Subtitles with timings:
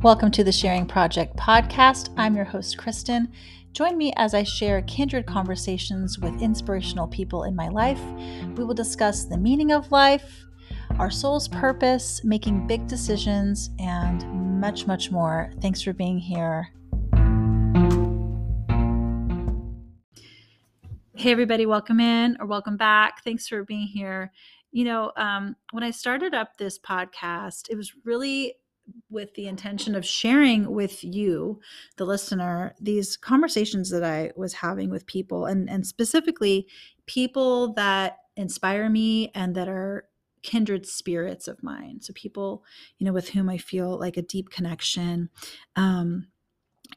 [0.00, 2.14] Welcome to the Sharing Project podcast.
[2.16, 3.32] I'm your host, Kristen.
[3.72, 8.00] Join me as I share kindred conversations with inspirational people in my life.
[8.56, 10.44] We will discuss the meaning of life,
[11.00, 14.24] our soul's purpose, making big decisions, and
[14.60, 15.52] much, much more.
[15.60, 16.68] Thanks for being here.
[21.16, 23.24] Hey, everybody, welcome in or welcome back.
[23.24, 24.30] Thanks for being here.
[24.70, 28.54] You know, um, when I started up this podcast, it was really
[29.10, 31.60] with the intention of sharing with you,
[31.96, 36.66] the listener, these conversations that I was having with people and, and specifically
[37.06, 40.04] people that inspire me and that are
[40.42, 42.00] kindred spirits of mine.
[42.00, 42.64] So people,
[42.98, 45.30] you know, with whom I feel like a deep connection.
[45.76, 46.28] Um,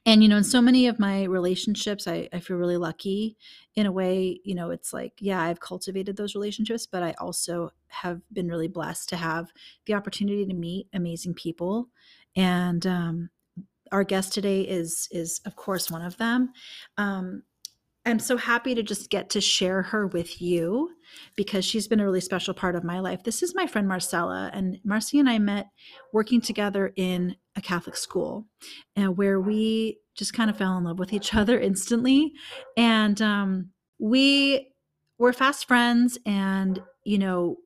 [0.05, 3.38] and you know in so many of my relationships I, I feel really lucky
[3.76, 7.72] in a way you know it's like yeah i've cultivated those relationships but i also
[7.91, 9.52] have been really blessed to have
[9.86, 11.90] the opportunity to meet amazing people.
[12.35, 13.30] And um,
[13.91, 16.54] our guest today is is of course one of them.
[16.98, 17.43] Um,
[18.05, 20.90] I'm so happy to just get to share her with you
[21.35, 23.24] because she's been a really special part of my life.
[23.24, 25.68] This is my friend Marcela, and Marcy and I met
[26.12, 28.48] working together in a Catholic school,
[28.98, 32.34] uh, where we just kind of fell in love with each other instantly,
[32.76, 34.70] and um, we
[35.20, 36.18] were fast friends.
[36.26, 37.58] And you know,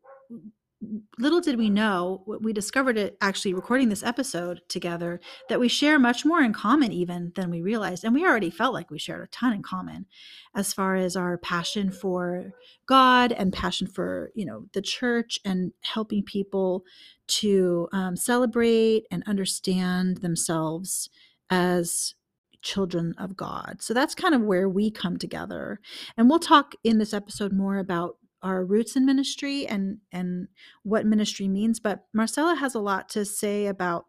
[1.18, 5.98] little did we know we discovered it actually recording this episode together that we share
[5.98, 9.24] much more in common even than we realized and we already felt like we shared
[9.24, 10.06] a ton in common
[10.54, 12.52] as far as our passion for
[12.88, 16.84] god and passion for you know the church and helping people
[17.28, 21.10] to um, celebrate and understand themselves
[21.50, 22.16] as
[22.62, 23.78] children of god.
[23.80, 25.80] So that's kind of where we come together.
[26.18, 30.48] And we'll talk in this episode more about our roots in ministry and and
[30.84, 34.06] what ministry means but marcela has a lot to say about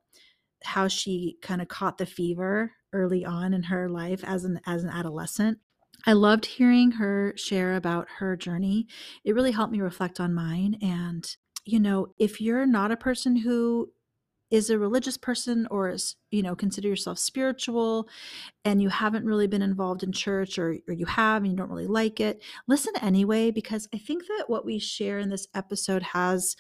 [0.65, 4.85] how she kind of caught the fever early on in her life as an as
[4.85, 5.59] an adolescent.
[6.07, 8.87] I loved hearing her share about her journey.
[9.25, 11.29] It really helped me reflect on mine and
[11.65, 13.91] you know if you're not a person who
[14.51, 18.09] is a religious person or is you know consider yourself spiritual
[18.65, 21.71] and you haven't really been involved in church or, or you have and you don't
[21.71, 26.03] really like it listen anyway because i think that what we share in this episode
[26.03, 26.57] has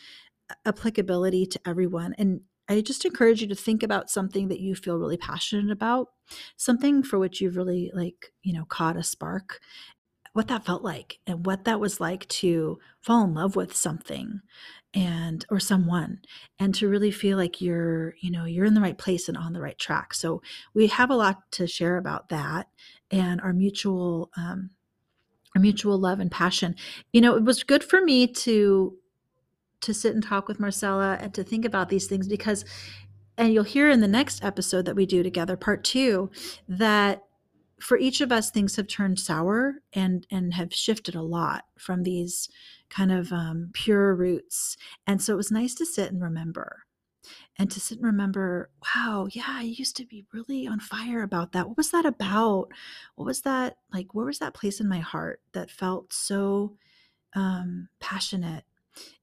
[0.64, 4.98] applicability to everyone and i just encourage you to think about something that you feel
[4.98, 6.08] really passionate about
[6.56, 9.60] something for which you've really like you know caught a spark
[10.32, 14.40] what that felt like and what that was like to fall in love with something
[14.96, 16.18] and or someone
[16.58, 19.52] and to really feel like you're you know you're in the right place and on
[19.52, 20.14] the right track.
[20.14, 20.42] So
[20.74, 22.68] we have a lot to share about that
[23.10, 24.70] and our mutual um
[25.54, 26.74] our mutual love and passion.
[27.12, 28.96] You know it was good for me to
[29.82, 32.64] to sit and talk with marcela and to think about these things because
[33.36, 36.30] and you'll hear in the next episode that we do together part two
[36.66, 37.22] that
[37.80, 42.02] for each of us things have turned sour and and have shifted a lot from
[42.02, 42.48] these
[42.88, 44.76] kind of um, pure roots.
[45.06, 46.84] And so it was nice to sit and remember
[47.58, 51.52] and to sit and remember, wow, yeah, I used to be really on fire about
[51.52, 51.66] that.
[51.68, 52.68] What was that about?
[53.16, 54.14] What was that like?
[54.14, 56.76] Where was that place in my heart that felt so
[57.34, 58.64] um, passionate?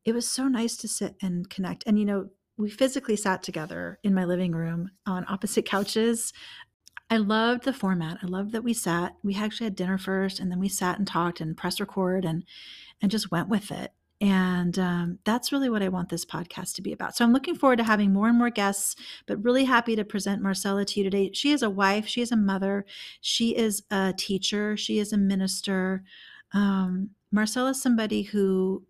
[0.05, 1.83] It was so nice to sit and connect.
[1.87, 6.33] And, you know, we physically sat together in my living room on opposite couches.
[7.13, 8.17] I loved the format.
[8.23, 9.15] I loved that we sat.
[9.21, 12.43] We actually had dinner first, and then we sat and talked and pressed record and
[13.03, 13.91] and just went with it.
[14.19, 17.15] And um, that's really what I want this podcast to be about.
[17.15, 18.95] So I'm looking forward to having more and more guests,
[19.27, 21.29] but really happy to present Marcela to you today.
[21.33, 22.83] She is a wife, she is a mother,
[23.21, 26.03] she is a teacher, she is a minister.
[26.51, 28.87] Um, Marcela is somebody who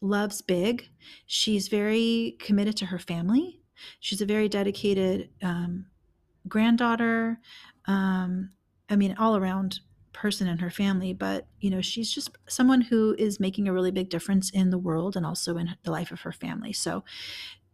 [0.00, 0.88] loves big.
[1.26, 3.60] She's very committed to her family.
[4.00, 5.84] She's a very dedicated um,
[6.48, 7.38] granddaughter.
[7.86, 8.50] Um,
[8.88, 9.80] I mean, all around
[10.12, 13.90] person in her family, but you know, she's just someone who is making a really
[13.90, 16.72] big difference in the world and also in the life of her family.
[16.72, 17.04] So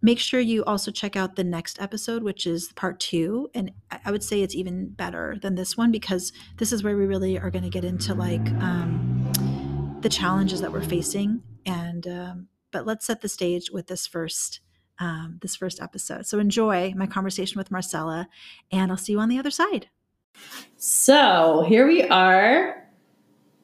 [0.03, 3.49] make sure you also check out the next episode, which is part two.
[3.55, 3.71] And
[4.05, 7.39] I would say it's even better than this one because this is where we really
[7.39, 11.43] are going to get into like um, the challenges that we're facing.
[11.65, 14.61] And um, but let's set the stage with this first
[15.03, 16.27] um, this first episode.
[16.27, 18.29] So enjoy my conversation with Marcela,
[18.71, 19.89] and I'll see you on the other side.
[20.77, 22.87] So here we are,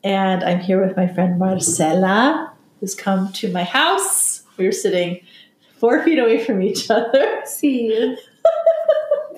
[0.03, 4.43] and I'm here with my friend Marcela, who's come to my house.
[4.57, 5.21] We are sitting
[5.79, 7.43] four feet away from each other.
[7.45, 8.17] See you.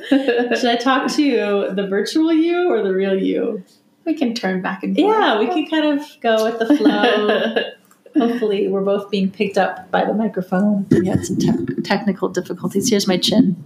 [0.09, 3.63] Should I talk to the virtual you or the real you?
[4.07, 5.15] We can turn back and forth.
[5.15, 7.55] Yeah, we can kind of go with the flow.
[8.17, 10.87] Hopefully, we're both being picked up by the microphone.
[10.91, 12.91] We had some te- technical difficulties.
[12.91, 13.57] Here's my chin.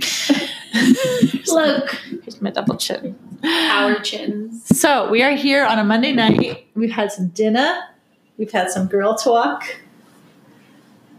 [1.48, 3.18] Look, here's my double chin.
[3.44, 4.64] Our chins.
[4.78, 6.66] So we are here on a Monday night.
[6.74, 7.82] We've had some dinner.
[8.38, 9.64] We've had some girl talk.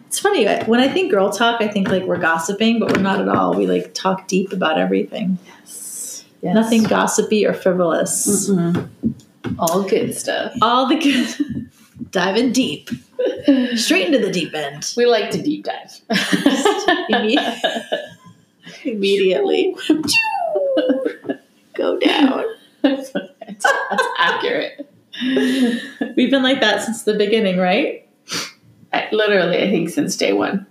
[0.08, 3.22] It's funny when I think girl talk, I think like we're gossiping, but we're not
[3.22, 3.54] at all.
[3.54, 5.38] We like talk deep about everything.
[5.64, 6.26] Yes.
[6.42, 8.50] Nothing gossipy or frivolous.
[8.50, 8.90] Mm-mm.
[9.60, 10.54] All good stuff.
[10.62, 11.70] All the good
[12.10, 12.90] diving deep,
[13.76, 14.92] straight into the deep end.
[14.98, 16.02] We like to deep dive.
[17.12, 17.84] Imme-
[18.86, 19.76] Immediately
[21.76, 22.44] go down.
[22.82, 24.90] that's, that's accurate.
[25.22, 28.08] We've been like that since the beginning, right?
[28.94, 30.66] I, literally, I think since day one.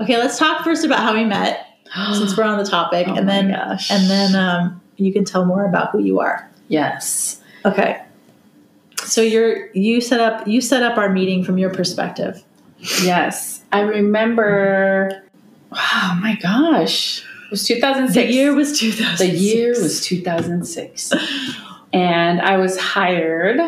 [0.00, 1.66] Okay, let's talk first about how we met,
[2.14, 5.66] since we're on the topic, Oh and then and then um, you can tell more
[5.66, 6.48] about who you are.
[6.68, 7.42] yes.
[7.64, 8.00] Okay.
[9.08, 12.42] So you're you set up you set up our meeting from your perspective.
[13.02, 13.62] Yes.
[13.72, 15.22] I remember.
[15.70, 17.20] Wow, my gosh.
[17.20, 18.14] It was 2006.
[18.14, 19.26] The year was 2000.
[19.26, 21.12] The year was 2006.
[21.92, 23.58] And I was hired,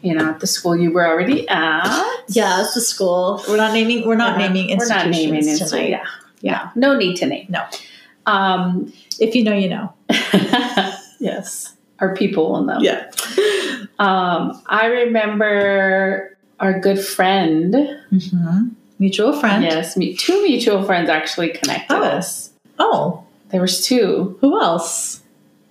[0.00, 1.84] you know, at the school you were already at.
[2.28, 3.42] yeah, it's the school.
[3.48, 4.06] We're not naming.
[4.06, 5.90] We're not We're naming We're not naming tonight.
[5.90, 6.06] Yeah.
[6.40, 6.70] Yeah.
[6.76, 7.46] No need to name.
[7.48, 7.64] No.
[8.26, 9.92] Um, If you know, you know.
[11.18, 11.74] yes.
[12.02, 12.78] Our people will know.
[12.80, 13.08] Yeah.
[14.00, 17.72] Um, I remember our good friend.
[18.12, 18.68] Mm-hmm.
[18.98, 19.62] Mutual friend.
[19.62, 22.02] Yes, me, two mutual friends actually connected Oh.
[22.02, 22.50] us.
[22.80, 24.36] Oh, There was two.
[24.40, 25.20] who else?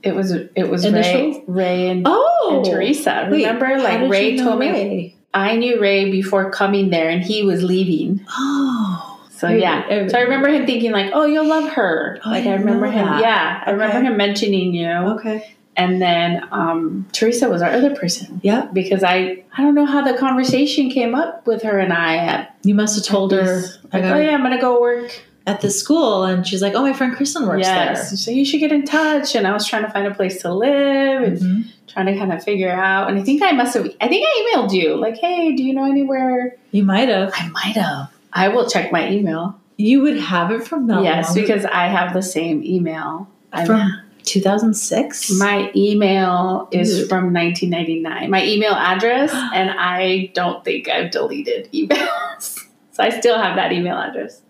[0.04, 0.90] It was it was?
[0.90, 3.28] Ray, Ray and, Oh, and Teresa.
[3.30, 7.62] Remember, how like Ray told me I knew Ray before coming there, and he was
[7.64, 8.22] leaving.
[8.30, 10.10] Oh, So yeah, maybe.
[10.10, 12.88] so I remember him thinking like, "Oh, you'll love her." Oh, like I didn't remember
[12.88, 13.06] him.
[13.06, 13.22] that.
[13.22, 15.54] Yeah, I remember him mentioning you, okay.
[15.78, 20.02] And then um, Teresa was our other person Yeah, because I I don't know how
[20.04, 23.78] the conversation came up with her and I at you must have told her this-
[23.94, 25.12] like, "Oh yeah, I'm gonna go work."
[25.48, 28.60] at the school, and she's like, "Oh, my friend Kristen works Yes, so you should
[28.60, 29.34] get in touch.
[29.34, 31.64] And I was trying to find a place to live there." and Mhm.
[31.88, 33.10] trying to kind of figure out.
[33.10, 33.86] And I think I must have.
[34.00, 37.34] I think I emailed you like, "Hey, do you know anywhere?" You might have.
[37.36, 38.10] I might have.
[38.32, 39.56] I will check my email.
[39.78, 43.28] You would have it from that yes, long because I have the same email.
[43.52, 45.32] I'm- from 2006.
[45.40, 47.10] my email is Dude.
[47.10, 48.30] from 1999.
[48.30, 53.72] My email address, and I don't think I've deleted emails, so I still have that
[53.72, 54.42] email address.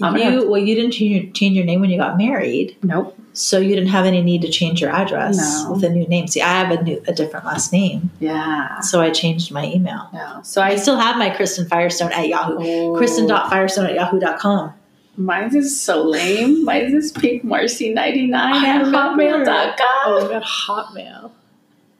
[0.00, 3.18] You well, you didn't change your, change your name when you got married, Nope.
[3.32, 5.72] so you didn't have any need to change your address No.
[5.72, 6.28] with a new name.
[6.28, 8.78] See, I have a new a different last name, Yeah.
[8.78, 10.08] so I changed my email.
[10.14, 10.38] No.
[10.44, 12.58] So I I still have my Kristen Firestone at Yahoo.
[12.60, 14.72] Oh, Kristen.firestone at yahoo.com.
[15.18, 16.64] Mine is so lame.
[16.64, 19.76] Mine is Pink Marcy 99 I at hotmail.com.
[20.06, 21.32] Oh, got Hotmail.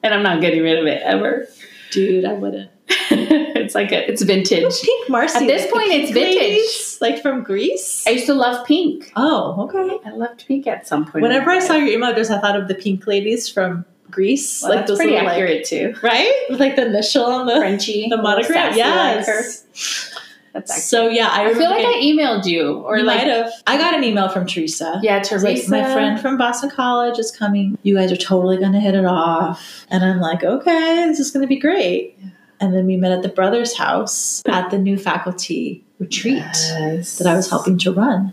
[0.02, 1.48] And I'm not getting rid of it ever.
[1.90, 2.70] Dude, I wouldn't.
[3.10, 4.80] it's like a, it's vintage.
[4.82, 5.38] Pink Marcy.
[5.38, 6.36] At this like point, it's vintage.
[6.40, 8.06] ladies, like from Grease.
[8.06, 9.12] I used to love pink.
[9.16, 9.98] oh, okay.
[10.08, 11.22] I loved pink at some point.
[11.22, 14.70] Whenever I saw your email address, I thought of the pink ladies from Grease, well,
[14.70, 15.94] like that's those pretty little, like- accurate too.
[16.02, 16.32] right?
[16.48, 18.72] With like the initial on the Frenchy, the monogram.
[18.72, 19.26] sassy like.
[19.26, 20.14] Yes.
[20.52, 20.84] That's.
[20.84, 23.52] So yeah, I, I feel like remember I emailed you or you like might have.
[23.66, 24.98] I got an email from Teresa.
[25.02, 25.70] yeah, like, Teresa.
[25.70, 27.76] my friend from Boston College is coming.
[27.82, 29.84] You guys are totally going to hit it off.
[29.90, 32.18] And I'm like, okay, this is going to be great.
[32.60, 37.18] And then we met at the brother's house at the new faculty retreat Yes.
[37.18, 38.32] that I was helping to run.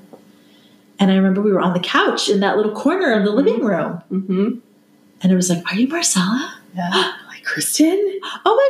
[0.98, 3.64] And I remember we were on the couch in that little corner of the living
[3.64, 4.02] room.
[4.12, 4.50] Mm-hmm.
[5.22, 6.56] And it was like, Are you Marcela?
[6.76, 7.14] Yeah.
[7.46, 8.20] Kristen.
[8.46, 8.70] Oh my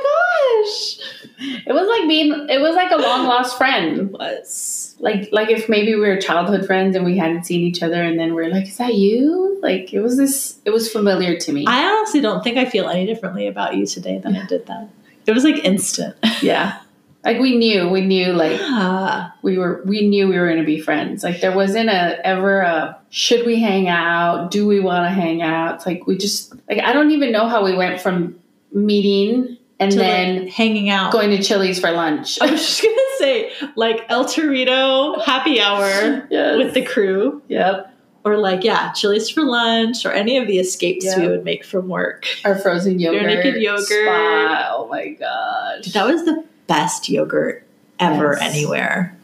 [0.60, 1.64] gosh.
[1.66, 2.48] It was like being.
[2.50, 4.00] It was like a long lost friend.
[4.00, 4.96] It was.
[5.00, 8.18] like like if maybe we were childhood friends and we hadn't seen each other and
[8.20, 11.66] then we're like is that you like it was this it was familiar to me
[11.68, 14.90] I honestly don't think I feel any differently about you today than I did then.
[15.26, 16.16] It was like instant.
[16.42, 16.80] yeah
[17.26, 19.32] like we knew we knew like Yeah.
[19.42, 22.62] we were we knew we were going to be friends like there wasn't a ever
[22.62, 26.54] a should we hang out do we want to hang out it's like we just
[26.70, 28.40] like i don't even know how we went from
[28.76, 31.12] meeting and then like, hanging out.
[31.12, 36.28] going to chili's for lunch I was just gonna say, like El Torito happy hour
[36.32, 36.58] yes.
[36.58, 37.92] with the crew, yep
[38.26, 41.88] or like yeah, Chili's for lunch, or any of the escapes we would make from
[41.88, 42.26] work.
[42.44, 43.84] our frozen yogurt naked yogurt.
[43.86, 44.66] spot.
[44.72, 47.64] oh my gosh That was the best yogurt
[48.00, 48.56] ever Yes.
[48.56, 49.16] anywhere.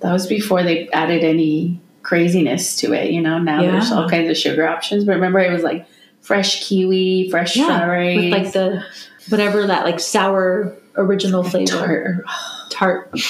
[0.00, 3.10] That was before they added any craziness to it.
[3.10, 5.04] You know, now there's all kinds of sugar options.
[5.04, 5.86] But remember, it was like
[6.24, 8.82] fresh kiwi, fresh Yeah, strawberries, with like the
[9.28, 12.24] whatever that like sour original flavor
[12.70, 13.10] tart.
[13.10, 13.20] tart.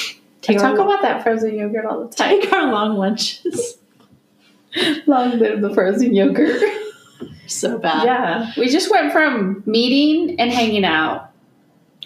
[0.49, 2.41] I talk about that frozen yogurt all the time.
[2.41, 3.79] take our long lunches.
[5.07, 6.61] Long live the frozen yogurt.
[7.47, 8.05] so bad.
[8.05, 11.31] yeah, we just went from meeting and hanging out.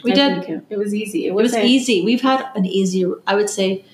[0.05, 0.39] we I did.
[0.49, 1.27] It, it was easy.
[1.27, 2.03] It, It was easy.
[2.03, 3.07] We've had an easy.
[3.27, 3.85] I would say,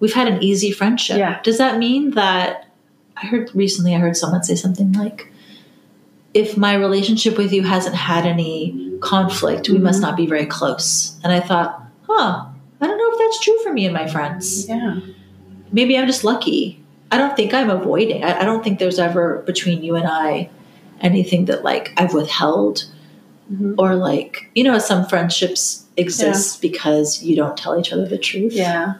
[0.00, 1.18] we've had an easy friendship.
[1.18, 1.40] Yeah.
[1.42, 2.68] Does that mean that?
[3.16, 5.30] I heard recently, I heard someone say something like,
[6.34, 10.02] if my relationship with you hasn't had any conflict, we must Mhm.
[10.02, 11.16] not be very close.
[11.22, 12.44] And I thought, huh,
[12.80, 14.68] I don't know if that's true for me and my friends.
[14.68, 14.96] Yeah.
[15.72, 16.80] Maybe I'm just lucky.
[17.12, 18.24] I don't think I'm avoiding.
[18.24, 20.48] I, I don't think there's ever between you and I
[21.00, 22.84] anything that like I've withheld
[23.52, 23.74] Mhm.
[23.78, 28.52] or like, you know, some friendships exist because you don't tell each other the truth.
[28.54, 28.94] Yeah.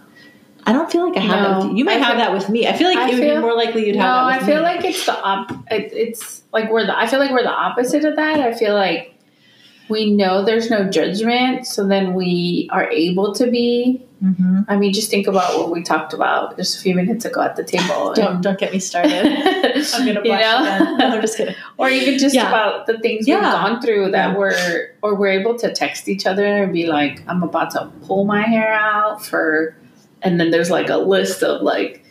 [0.66, 1.76] I don't feel like I have that No, with you.
[1.78, 2.66] You might have feel- that with me.
[2.66, 4.56] I feel like I it would be more likely you'd no, have that I feel
[4.56, 4.62] me.
[4.62, 5.50] like it's the op.
[5.70, 6.96] It, it's like we're the.
[6.98, 8.40] I feel like we're the opposite of that.
[8.40, 9.10] I feel like
[9.90, 14.00] we know there's no judgment, so then we are able to be.
[14.20, 17.42] hmm I mean, just think about what we talked about just a few minutes ago
[17.42, 18.14] at the table.
[18.16, 19.26] Don't don't get me started.
[19.92, 20.62] I'm gonna You blush know?
[20.62, 20.96] again.
[20.96, 21.54] No, I'm just kidding.
[21.76, 22.48] or even just Yeah.
[22.48, 23.34] about the things Yeah.
[23.40, 24.36] we've gone through that Yeah.
[24.38, 28.24] we're or we're able to text each other and be like i'm about to pull
[28.24, 29.76] my hair out for
[30.24, 32.04] and then there's like a list of like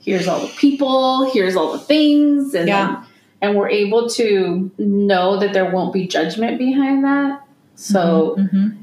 [0.00, 2.86] here's all the people here's all the things and Yeah.
[2.86, 3.04] then,
[3.42, 7.42] and we're able to know that there won't be judgment behind that
[7.74, 8.76] so Mhm,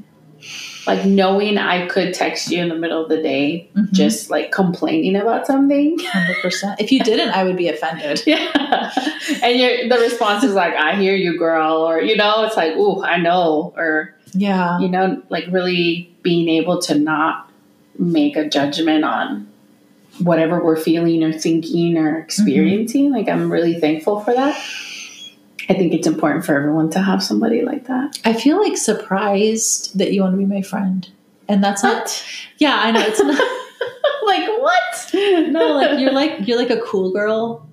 [0.86, 4.52] like knowing i could text you in the middle of the day mhm, just like
[4.52, 6.76] complaining about something 100%.
[6.78, 8.22] If you didn't, I would be offended.
[8.26, 8.90] Yeah.
[9.42, 13.02] And the response is like, I hear you, girl, or you know, it's like, ooh,
[13.02, 14.78] I know, or Yeah.
[14.78, 17.45] you know, like really being able to not
[17.98, 19.48] make a judgment on
[20.18, 22.24] whatever we're feeling or thinking or mhm.
[22.24, 23.12] experiencing.
[23.12, 24.56] Like I'm really thankful for that.
[25.68, 28.18] I think it's important for everyone to have somebody like that.
[28.24, 31.08] I feel like surprised that you want to be my friend.
[31.48, 32.24] And that's not
[32.58, 33.38] Yeah, I know it's not
[34.26, 35.10] like what?
[35.52, 37.68] No, like you're like you're like a cool girl.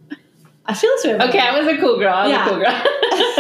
[0.65, 2.13] I feel this way about Okay, I was a cool girl.
[2.13, 2.46] I was Yeah.
[2.46, 2.68] a cool girl.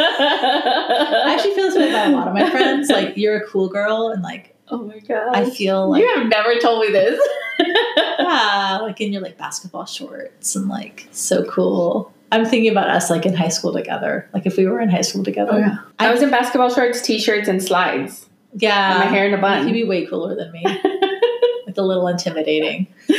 [0.07, 2.89] I actually feel this way about a lot of my friends.
[2.89, 5.35] Like you're a cool girl and like oh my god.
[5.35, 7.19] I feel like you have never told me this.
[8.19, 12.11] yeah, like in your like basketball shorts and like so cool.
[12.31, 14.27] I'm thinking about us like in high school together.
[14.33, 15.51] Like if we were in high school together.
[15.53, 15.77] Oh, yeah.
[15.99, 18.27] I was in basketball shorts, t-shirts, and slides.
[18.55, 18.91] Yeah.
[18.91, 19.67] and my hair in a bun.
[19.67, 20.63] He'd be way cooler than me.
[21.65, 22.87] like a little intimidating.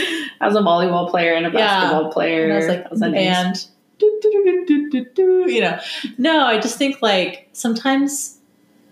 [0.41, 1.57] I was a volleyball player and a Yeah.
[1.59, 2.45] basketball player.
[2.45, 3.67] And I was like, I was an and
[3.99, 4.19] do,
[4.91, 5.79] do, do, you know.
[6.19, 8.39] No, I just think like sometimes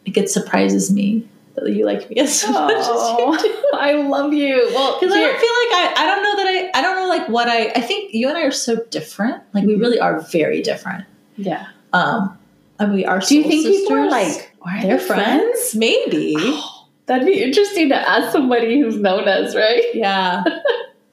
[0.06, 1.28] like it surprises me
[1.68, 2.94] you like me as much as you do.
[2.94, 4.68] Oh, I love you.
[4.74, 7.08] Well, Because I don't feel like I, I don't know that I, I don't know
[7.08, 9.42] like what I, I think you and I are so different.
[9.54, 9.80] Like we Mhm.
[9.80, 11.04] really are very different.
[11.36, 11.66] yeah.
[11.92, 12.38] Um,
[12.78, 13.20] and we are.
[13.20, 15.74] Do you think people are like, are they're they friends?
[15.74, 16.34] Maybe.
[17.06, 19.84] That'd be interesting to ask somebody who's known us, right?
[19.94, 20.42] Yeah.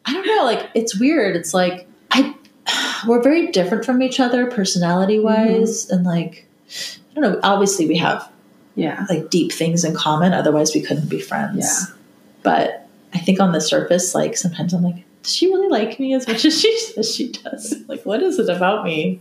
[0.06, 0.44] I don't know.
[0.46, 1.36] Like it's weird.
[1.36, 2.34] It's like I
[3.08, 7.40] we're very different from each other personality wise, and like I don't know.
[7.44, 8.32] Obviously, we have
[8.76, 9.06] Yeah.
[9.10, 10.34] like deep things in common.
[10.34, 11.58] Otherwise, we couldn't be friends.
[11.90, 11.96] Yeah.
[12.44, 16.14] But I think on the surface, like sometimes I'm like, does she really like me
[16.14, 17.76] as much as she says she does?
[17.88, 19.20] Like, what is it about me?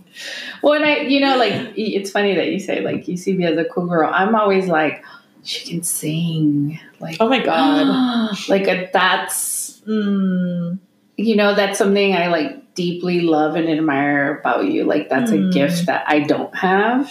[0.63, 3.45] Well, and I, you know, like it's funny that you say like you see me
[3.47, 4.11] as a cool girl.
[4.13, 5.05] I'm always like,
[5.43, 6.79] she can sing.
[7.01, 8.37] Like, Oh my god.
[8.49, 10.79] like uh, that's mm,
[11.17, 14.85] you know that's something I like deeply love and admire about you.
[14.85, 15.49] Like that's Mm.
[15.49, 17.11] a gift that I don't have,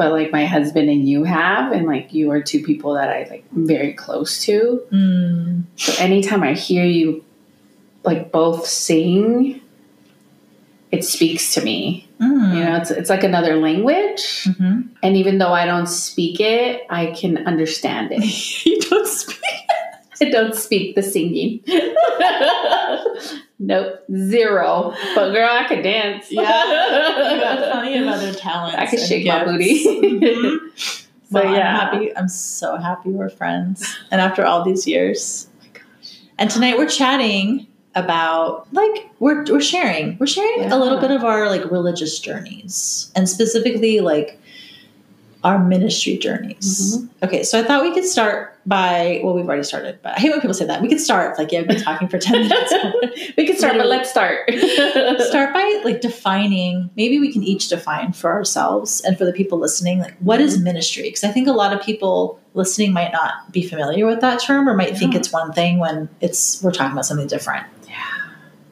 [0.00, 3.26] but like my husband and you have, and like you are two people that I
[3.28, 4.82] like very close to.
[4.90, 7.22] mm, So anytime I hear you
[8.02, 9.60] like both sing,
[10.90, 12.08] it speaks to me.
[12.18, 12.54] mm.
[12.56, 14.24] You know, it's it's like another language.
[14.48, 14.88] Mhm.
[15.02, 18.24] And even though I don't speak it, I can understand it.
[18.64, 19.36] you don't speak.
[20.22, 21.60] I don't speak the singing.
[23.60, 24.92] nope, zero.
[25.14, 26.26] But girl, I could dance.
[26.30, 26.40] Yeah,
[27.34, 28.76] You got plenty of other talents.
[28.76, 29.52] I could shake my gifts.
[29.52, 29.84] booty.
[30.80, 31.04] Mhm.
[31.32, 31.78] So Well, yeah.
[31.78, 32.16] I'm happy.
[32.16, 33.96] I'm so happy we're friends.
[34.10, 35.46] And after all these years.
[36.38, 40.16] And tonight we're chatting about like we're we're sharing.
[40.18, 44.39] We're sharing a little bit of our like religious journeys and specifically like
[45.42, 46.96] our ministry journeys.
[46.98, 47.24] Mm-hmm.
[47.24, 50.30] Okay, so I thought we could start by well, we've already started, but I hate
[50.30, 50.82] when people say that.
[50.82, 52.74] We could start like yeah, we've been talking for ten minutes.
[53.36, 54.50] we can start, but let's start.
[55.20, 59.58] start by like defining maybe we can each define for ourselves and for the people
[59.58, 63.50] listening like what is ministry because i think a lot of people listening might not
[63.52, 66.92] be familiar with that term or might think it's one thing when it's we're talking
[66.92, 67.94] about something different Yeah.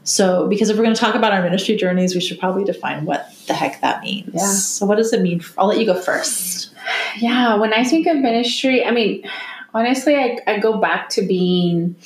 [0.04, 3.04] so because if we're going to talk about our ministry journeys we should probably define
[3.04, 4.46] what the heck that means Yeah.
[4.46, 6.70] so what does it mean i'll let you go first
[7.18, 9.28] Yeah, when I think of ministry, I mean,
[9.74, 11.96] honestly, I, I go back to being,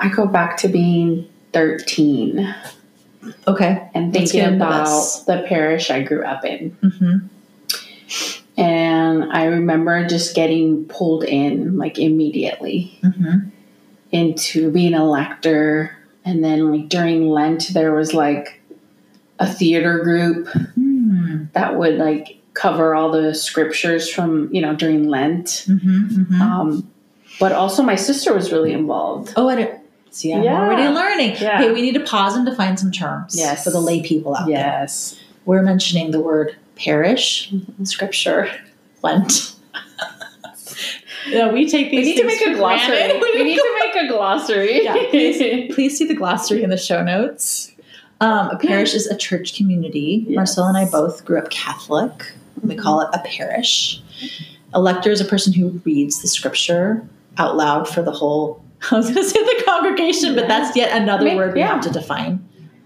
[0.00, 2.52] I go back to being 13
[3.46, 4.86] okay and thinking about
[5.26, 6.76] the parish I grew up in.
[6.82, 7.26] mm-hmm.
[8.58, 13.50] And I remember just getting pulled in like immediately Mm-hmm.
[14.12, 15.96] into being a lector.
[16.24, 18.60] And then like during Lent, there was like
[19.38, 21.44] a theater group Hmm.
[21.52, 25.66] that would like cover all the scriptures from you know during Lent.
[25.68, 26.40] Mhm, mhm.
[26.40, 26.90] Um,
[27.38, 29.32] but also, my sister was really involved.
[29.36, 29.74] oh, I don't.
[30.10, 30.58] See, I'm Yeah.
[30.62, 31.36] already learning.
[31.38, 31.60] Yeah.
[31.60, 33.62] Okay, we need to pause and define some terms Yes.
[33.64, 34.56] for the lay people out there.
[34.56, 37.84] Yes, We're mentioning the word parish, Mm-hmm.
[37.84, 38.48] scripture,
[39.02, 39.52] Lent.
[41.28, 42.06] Yeah, we take these.
[42.06, 43.12] we need to make a glossary.
[43.20, 44.84] we need to make a glossary.
[44.84, 45.38] Yeah, please,
[45.74, 47.72] please see the glossary in the show notes.
[48.20, 50.24] Um, a parish is a church community.
[50.28, 50.36] Yes.
[50.36, 52.32] Marcel and I both grew up Catholic.
[52.62, 54.00] We call it a parish.
[54.72, 57.06] A lector is a person who reads the scripture
[57.36, 58.62] out loud for the whole.
[58.90, 61.68] I was going to say the congregation, but that's yet another May- word we yeah.
[61.74, 62.42] have to define.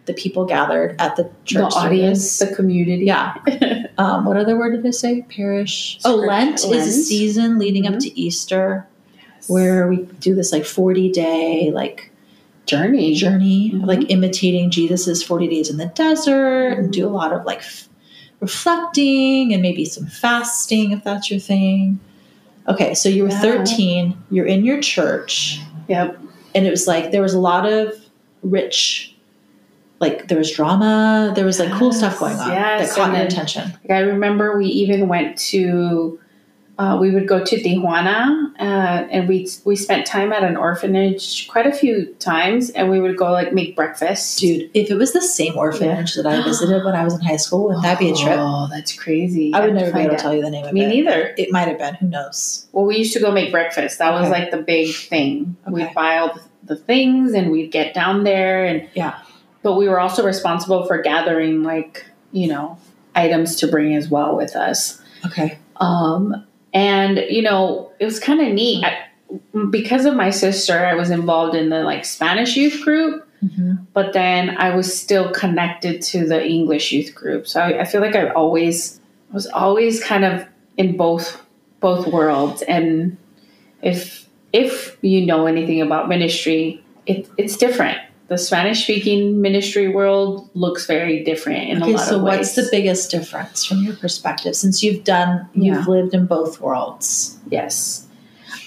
[0.07, 1.73] The people gathered at the church.
[1.73, 2.51] the audience, service.
[2.51, 3.05] the community.
[3.07, 3.35] Yeah.
[3.99, 5.21] Um, what other word did I say?
[5.29, 5.99] Parish.
[6.07, 8.01] Oh, Script- Lent, is a season leading up Mhm.
[8.05, 8.87] to Easter
[9.47, 12.10] where we do this like 40 day like
[12.71, 13.15] journey.
[13.15, 13.87] journey Mhm.
[13.87, 17.89] like imitating Jesus's 40 days in the desert and do a lot of like f-
[18.41, 21.99] reflecting and maybe some fasting if that's your thing.
[22.69, 23.41] Okay, so you were Yeah.
[23.41, 26.19] 13, you're in your church, Yep.
[26.55, 27.95] and it was like there was a lot of
[28.43, 29.15] rich
[30.01, 33.19] like there was drama, there was like cool stuff going on Yes, that caught and
[33.19, 33.73] your attention.
[33.91, 36.19] I remember we even went to,
[36.81, 41.47] uh, we would go to Tijuana, uh, and we we spent time at an orphanage
[41.47, 44.39] quite a few times, and we would go like make breakfast.
[44.39, 47.37] Dude, if it was the same orphanage that I visited when I was in high
[47.37, 48.39] school, wouldn't that be a trip?
[48.39, 49.53] Oh, that's crazy.
[49.53, 50.89] I would never be able to tell you the name of Me it.
[50.89, 51.35] neither.
[51.37, 51.97] It might have been.
[51.97, 52.67] Who knows?
[52.73, 53.99] Well, we used to go make breakfast.
[53.99, 55.57] That was like the big thing.
[55.67, 55.85] Okay.
[55.85, 59.21] We'd buy all the, the things, and we'd get down there, and Yeah.
[59.63, 62.79] But we were also responsible for gathering like you know
[63.15, 64.99] items to bring as well with us.
[65.27, 65.59] Okay.
[65.77, 69.07] Um, and you know, it was kind of neat I,
[69.71, 70.87] because of my sister.
[70.87, 73.85] I was involved in the like Spanish youth group, Mm-hmm.
[73.95, 77.47] but then I was still connected to the English youth group.
[77.47, 81.41] So I, I feel like I always I was always kind of in both
[81.81, 82.61] both worlds.
[82.63, 83.17] And
[83.81, 87.99] if if you know anything about ministry, it, it's different.
[88.31, 92.39] The Spanish speaking ministry world looks very different in a Okay, lot so of ways.
[92.39, 97.39] what's the biggest difference from your perspective since you've done, you've lived in both worlds?
[97.51, 98.07] Yes.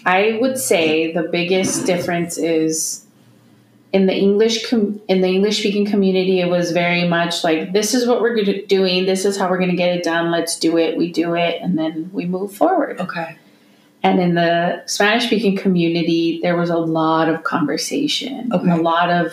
[0.05, 3.05] I would say the biggest difference is
[3.93, 7.93] in the English com- in the English speaking community it was very much like this
[7.93, 8.35] is what we're
[8.67, 11.35] doing this is how we're going to get it done let's do it we do
[11.35, 13.37] it and then we move forward Okay.
[14.03, 18.71] And in the Spanish speaking community there was a lot of conversation and Okay.
[18.71, 19.31] a lot of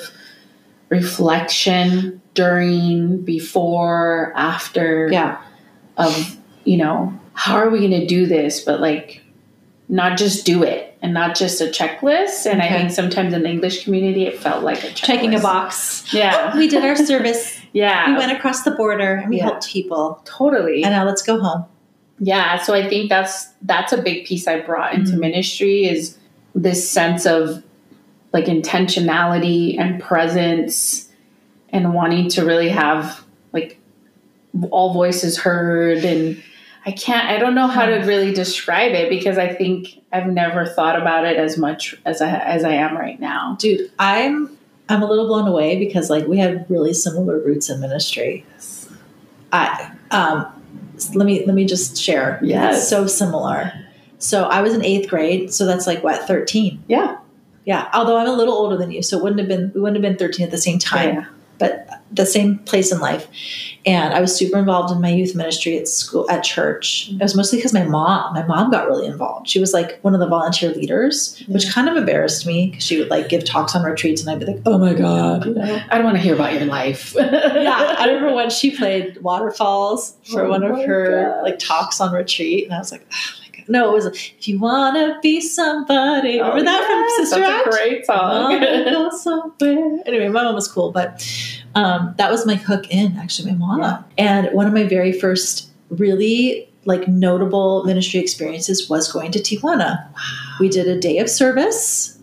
[0.88, 5.38] reflection during before after Yeah.
[5.96, 9.22] of you know how are we going to do this but like
[9.88, 13.48] not just do it and not just a checklist and i think sometimes in the
[13.48, 15.04] english community it felt like a checklist.
[15.04, 16.12] Checking a box.
[16.12, 17.59] yeah We did our service.
[17.72, 19.44] yeah we went across the border and we Yeah.
[19.44, 20.20] helped people.
[20.24, 21.64] totally And now let's go home.
[22.20, 25.20] Yeah so i think that's that's a big piece i brought into Mhm.
[25.20, 26.16] ministry is
[26.54, 27.62] this sense of
[28.33, 31.09] like intentionality and presence
[31.70, 33.78] and wanting to really have like
[34.70, 36.40] all voices heard and
[36.87, 40.66] i can't i don't know how to really describe it because i think i've never
[40.66, 44.56] thought about it as much as i as i am right now Dude, I'm
[44.88, 48.44] I'm a little blown away because like we have really similar roots in ministry.
[49.52, 50.46] I um
[51.14, 52.38] let me let me just share.
[52.42, 53.72] Yeah, so similar.
[54.18, 56.82] So I was in eighth grade, so that's like what, thirteen?
[56.88, 57.18] yeah
[57.64, 57.88] Yeah.
[57.94, 60.02] Although I'm a little older than you, so it wouldn't have been we wouldn't have
[60.02, 61.14] been thirteen at the same time.
[61.14, 61.26] Yeah.
[61.61, 63.29] But the same place in life.
[63.87, 67.09] And I was super involved in my youth ministry at school at church.
[67.12, 69.49] It was mostly because my mom, my mom got really involved.
[69.49, 72.99] She was like one of the volunteer leaders, which kind of embarrassed me because she
[72.99, 75.83] would like give talks on retreats and I'd be like, oh my God, you know?
[75.90, 80.16] i don't want to hear about your life yeah, I remember when she played Waterfalls
[80.33, 81.42] for Oh one of her gosh.
[81.44, 83.39] like talks on retreat, and I was like, oh god,
[83.70, 86.38] no, it was if you wanna be somebody.
[86.38, 87.66] Remember Oh, that yes, from Sister that's Act?
[87.66, 89.98] a great song go somewhere.
[90.06, 91.26] Anyway, my mom was cool, but
[91.74, 93.80] um, that was my hook in actually my mom.
[93.80, 94.02] Yeah.
[94.18, 100.09] And one of my very first really like notable ministry experiences was going to Tijuana.
[100.59, 102.16] We did a day of service.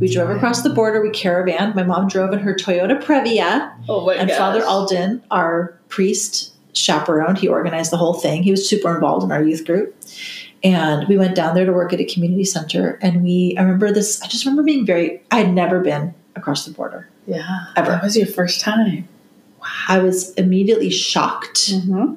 [0.00, 1.02] We drove across the border.
[1.02, 1.74] We caravaned.
[1.74, 4.38] My mom drove in her Toyota Previa oh my and gosh.
[4.38, 8.42] Father Alden, our priest chaperone, he organized the whole thing.
[8.44, 9.94] He was super involved in our youth group.
[10.64, 12.98] And we went down there to work at a community center.
[13.00, 16.64] And we, I remember this, I just remember being very, I had never been across
[16.64, 17.08] the border.
[17.26, 17.90] yeah Ever.
[17.92, 19.08] that was your first time
[19.88, 22.14] I was immediately shocked mm-hmm.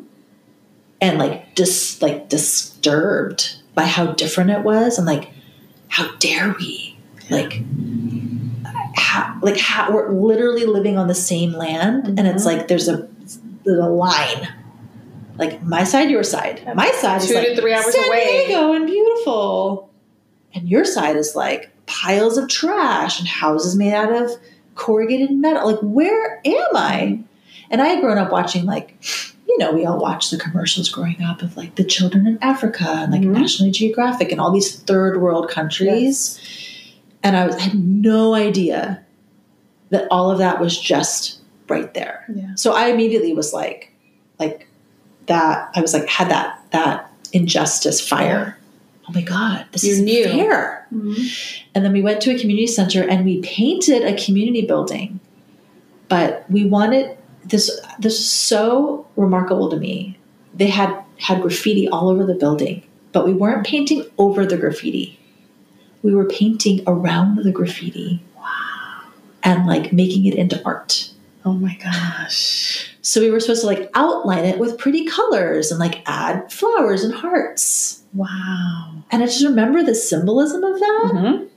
[1.01, 4.97] and like dis, like disturbed by how different it was.
[4.97, 5.29] And like,
[5.87, 6.97] how dare we?
[7.29, 7.61] Like,
[8.95, 12.45] how, like how we're literally living on the same land and it's Mhm.
[12.57, 13.07] like there's a
[13.63, 14.47] the line.
[15.41, 16.63] Like my side, your side.
[16.75, 18.45] My side Two is to like three hours San away.
[18.47, 19.89] Diego and beautiful.
[20.53, 24.29] And your side is like piles of trash and houses made out of
[24.75, 25.65] corrugated metal.
[25.71, 27.19] Like, where am I?
[27.71, 28.95] And I had grown up watching, like,
[29.47, 32.85] you know, we all watched the commercials growing up of like the children in Africa
[32.87, 33.31] and like Mhm.
[33.37, 36.39] National Geographic and all these third world countries.
[37.23, 39.03] And I, was, I had no idea
[39.89, 42.25] that all of that was just right there.
[42.33, 42.51] Yeah.
[42.55, 43.91] So I immediately was like,
[44.39, 44.67] like
[45.31, 45.71] that.
[45.75, 48.57] I was like, had that that injustice fire.
[49.07, 50.23] Oh my god, this You is new.
[50.23, 50.87] fair.
[50.93, 51.23] Mm-hmm.
[51.73, 55.19] And then we went to a community center and we painted a community building.
[56.07, 57.71] But we wanted this.
[57.99, 60.17] This is so remarkable to me.
[60.53, 65.17] They had had graffiti all over the building, but we weren't painting over the graffiti.
[66.03, 68.21] We were painting around the graffiti.
[68.35, 69.11] Wow.
[69.43, 71.10] And like making it into art.
[71.43, 72.93] Oh my gosh.
[73.01, 77.03] So we were supposed to like outline it with pretty colors and like add flowers
[77.03, 78.03] and hearts.
[78.13, 78.93] Wow.
[79.11, 81.11] And I just remember the symbolism of that.
[81.13, 81.47] Mhm.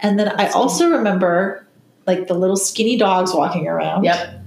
[0.00, 1.66] And then I also remember
[2.06, 4.04] like the little skinny dogs walking around.
[4.04, 4.42] Yep.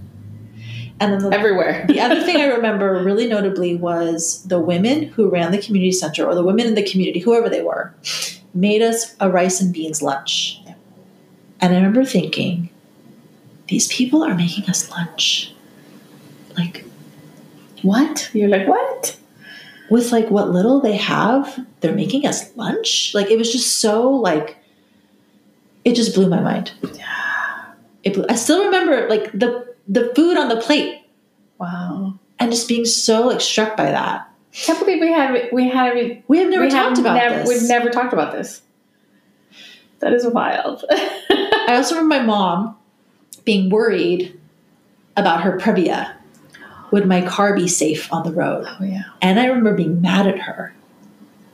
[1.02, 1.86] And then the, Everywhere.
[1.88, 6.26] the other thing I remember really notably was the women who ran the community center
[6.26, 7.94] or the women in the community, whoever they were,
[8.54, 10.62] made us a rice and beans lunch.
[10.66, 10.78] Yep.
[11.62, 12.70] And I remember thinking,
[13.70, 15.54] these people are making us lunch.
[16.58, 16.86] Like
[17.82, 18.30] What?
[18.34, 19.16] You're like, what?
[19.90, 23.12] with like what little they have, they're making us lunch.
[23.16, 24.58] Like it was just so like
[25.86, 26.72] it just blew my mind.
[26.94, 27.06] Yeah.
[28.04, 31.02] It blew, I still remember like the the food on the plate
[31.58, 32.14] Wow.
[32.38, 34.30] and just being so like struck by that.
[34.52, 37.48] can't believe we had we had We we have never we talked about never, this.
[37.50, 38.62] We've never talked about this.
[40.00, 40.86] That is wild.
[40.92, 42.78] I also remember my mom
[43.50, 44.40] being worried
[45.18, 46.14] about her Previa.
[46.92, 48.66] Would my car be safe on the road?
[48.80, 49.06] oh yeah.
[49.24, 50.72] And I remember being mad at her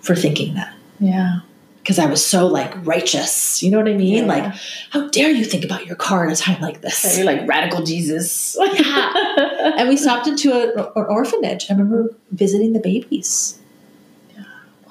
[0.01, 1.39] for thinking that Yeah.
[1.81, 3.63] because I was so like righteous.
[3.63, 4.25] You know what I mean?
[4.25, 4.33] Yeah.
[4.33, 4.53] Like,
[4.89, 7.15] how dare you think about your car at a time like this?
[7.17, 8.57] you're like radical Jesus.
[8.59, 9.13] Yeah.
[9.77, 11.67] and we stopped into a, an orphanage.
[11.69, 13.57] I remember visiting the babies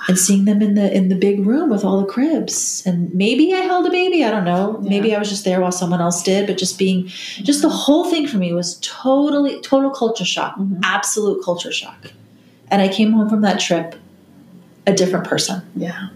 [0.09, 2.83] and seeing them in the in the big room with all the cribs.
[2.87, 4.25] And maybe I held a baby.
[4.25, 4.79] I don't know.
[4.83, 4.89] Yeah.
[4.91, 6.47] Maybe I was just there while someone else did.
[6.47, 7.07] But just being,
[7.43, 10.81] just the whole thing for me was totally total culture shock, Mhm.
[10.85, 12.13] absolute culture shock.
[12.71, 13.95] And I came home from that trip
[14.87, 16.09] a different person, yeah.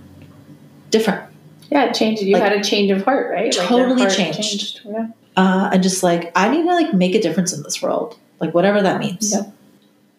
[0.91, 1.23] different.
[1.71, 2.23] Yeah, it changed.
[2.23, 3.53] You Like, had a change of heart, right?
[3.53, 4.81] totally heart changed.
[4.87, 5.07] Yeah.
[5.37, 8.55] uh, and just like I need to like make a difference in this world, like
[8.55, 9.33] whatever that means.
[9.33, 9.53] Yep.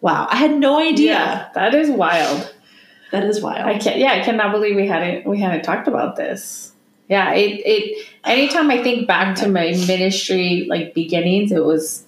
[0.00, 1.12] Wow, I had no idea.
[1.12, 2.54] Yeah, that is wild.
[3.10, 3.66] That is wild.
[3.66, 3.98] I can't.
[3.98, 6.72] Yeah, I cannot believe we hadn't we hadn't talked about this.
[7.08, 8.06] Yeah, it it.
[8.24, 12.04] Anytime I think back to my ministry like beginnings, it was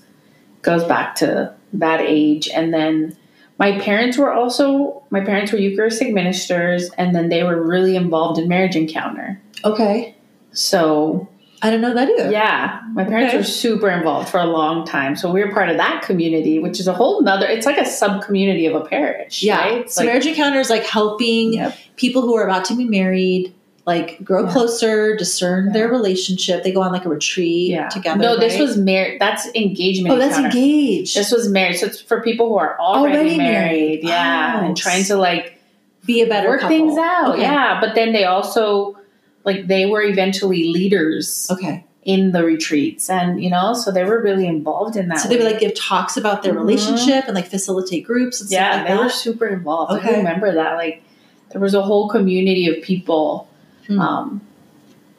[0.63, 3.17] goes back to that age, and then
[3.59, 8.39] my parents were also my parents were Eucharistic ministers, and then they were really involved
[8.39, 9.41] in marriage encounter.
[9.65, 10.15] okay,
[10.53, 11.29] So
[11.65, 12.31] I don't know that either.
[12.31, 13.39] yeah, my parents Okay.
[13.39, 15.15] were super involved for a long time.
[15.15, 17.47] So we were part of that community, which is a whole nother.
[17.47, 19.43] It's like a sub community of a parish.
[19.43, 19.59] yeah.
[19.61, 19.91] right?
[19.91, 21.77] So like, marriage encounter is like helping Yep.
[21.97, 23.55] people who are about to be married,
[23.87, 24.53] like grow Yeah.
[24.53, 25.73] closer, discern Yeah.
[25.73, 26.65] their relationship.
[26.65, 27.89] They go on like a retreat yeah.
[27.89, 28.21] together.
[28.21, 29.21] No, this was married.
[29.21, 30.15] That's engagement.
[30.15, 30.57] oh, that's encounter.
[30.59, 31.17] engaged.
[31.17, 31.77] This was married.
[31.77, 33.79] So it's for people who are already, Already married.
[33.79, 34.01] married.
[34.03, 34.67] Yeah, Wow.
[34.67, 35.59] and trying to like
[36.07, 36.77] Be a better work couple.
[36.77, 37.35] things out.
[37.35, 37.43] Okay.
[37.43, 38.97] Yeah, but then they also
[39.45, 41.85] like they were eventually leaders Okay.
[42.05, 45.19] in the retreats, and you know, so they were really involved in that.
[45.21, 46.59] So they would like give talks about their Mhm.
[46.59, 49.03] relationship and like facilitate groups and yeah, stuff like they that.
[49.05, 50.05] were super involved.
[50.05, 50.75] I remember that.
[50.77, 51.03] Like
[51.51, 53.49] there was a whole community of people.
[53.87, 54.01] Hmm.
[54.01, 54.41] Um,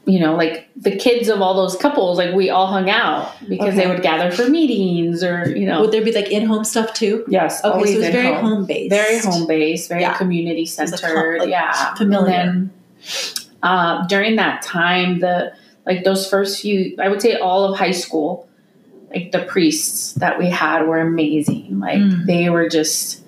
[0.05, 3.75] you know, like the kids of all those couples, like we all hung out because
[3.75, 5.79] they would gather for meetings or you know.
[5.79, 7.23] Would there be like in home stuff too?
[7.29, 8.65] yes, Okay, so it was very home.
[8.65, 8.89] based.
[8.89, 10.13] very home based, very Yeah.
[10.17, 11.39] community was, like, com- centered.
[11.39, 12.33] like, yeah, familiar.
[12.33, 12.71] And then
[13.63, 15.53] uh, during that time, the
[15.85, 18.47] like those first few, I would say all of high school,
[19.09, 21.79] like the priests that we had were amazing.
[21.79, 22.25] Like Mm.
[22.25, 23.21] they were just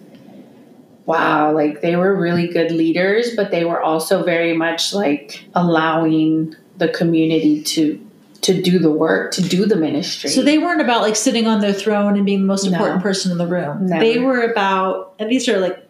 [1.05, 6.55] wow, like they were really good leaders, but they were also very much like allowing
[6.77, 8.01] the community to
[8.41, 10.29] to do the work, to do the ministry.
[10.29, 12.73] So they weren't about like sitting on their throne and being the most No.
[12.73, 13.87] important person in the room.
[13.87, 14.03] Never.
[14.03, 15.83] They were about, and these are like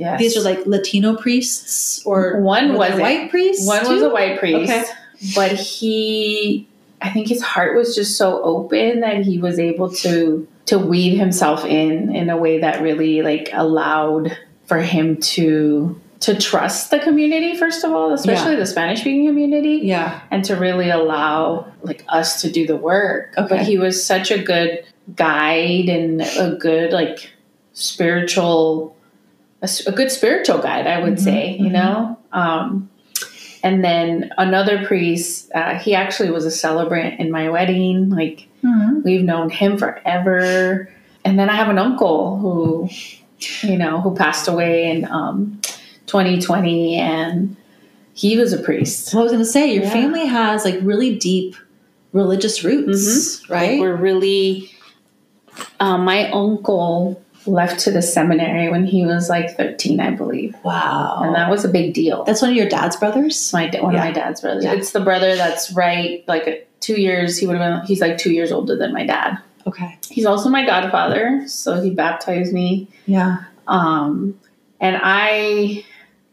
[0.00, 0.18] yes.
[0.18, 3.00] these are like Latino priests or One was it.
[3.00, 3.66] white priest.
[3.66, 4.84] One was a white priest, Okay.
[5.36, 6.66] but he,
[7.02, 11.18] I think his heart was just so open that he was able to to weave
[11.18, 14.36] himself in in a way that really like allowed
[14.66, 19.80] for him to to trust the community first of all, especially the Spanish speaking community,
[19.82, 20.20] Yeah.
[20.30, 23.32] and to really allow like us to do the work.
[23.38, 23.48] Okay.
[23.56, 24.84] But he was such a good
[25.16, 27.30] guide and a good like
[27.72, 28.94] spiritual
[29.62, 31.72] a, a good spiritual guide i would Mhm, say you mhm.
[31.72, 32.88] know um
[33.62, 39.02] and then another priest uh, he actually was a celebrant in my wedding like Mhm.
[39.04, 40.88] we've known him forever
[41.24, 42.88] and then i have an uncle who
[43.62, 45.60] you know who passed away in um
[46.06, 47.56] 2020 and
[48.14, 49.92] he was a priest So I was going to say, your Yeah.
[49.92, 51.54] family has like really deep
[52.12, 53.80] religious roots, right?
[53.80, 54.70] We're really.
[55.78, 61.20] Um, my uncle left to the seminary when he was like 13, I believe, wow.
[61.22, 62.24] and that was a big deal.
[62.24, 63.52] That's one of your dad's brothers?
[63.52, 64.00] My one Yeah.
[64.00, 64.64] of my dad's brothers.
[64.64, 64.72] Yeah.
[64.72, 67.36] It's the brother that's right, like uh, two years.
[67.38, 67.86] He would have been.
[67.86, 69.38] He's like two years older than my dad.
[69.66, 69.98] Okay.
[70.08, 72.88] He's also my godfather, so he baptized me.
[73.06, 73.44] Yeah.
[73.68, 74.38] Um,
[74.80, 75.84] and I,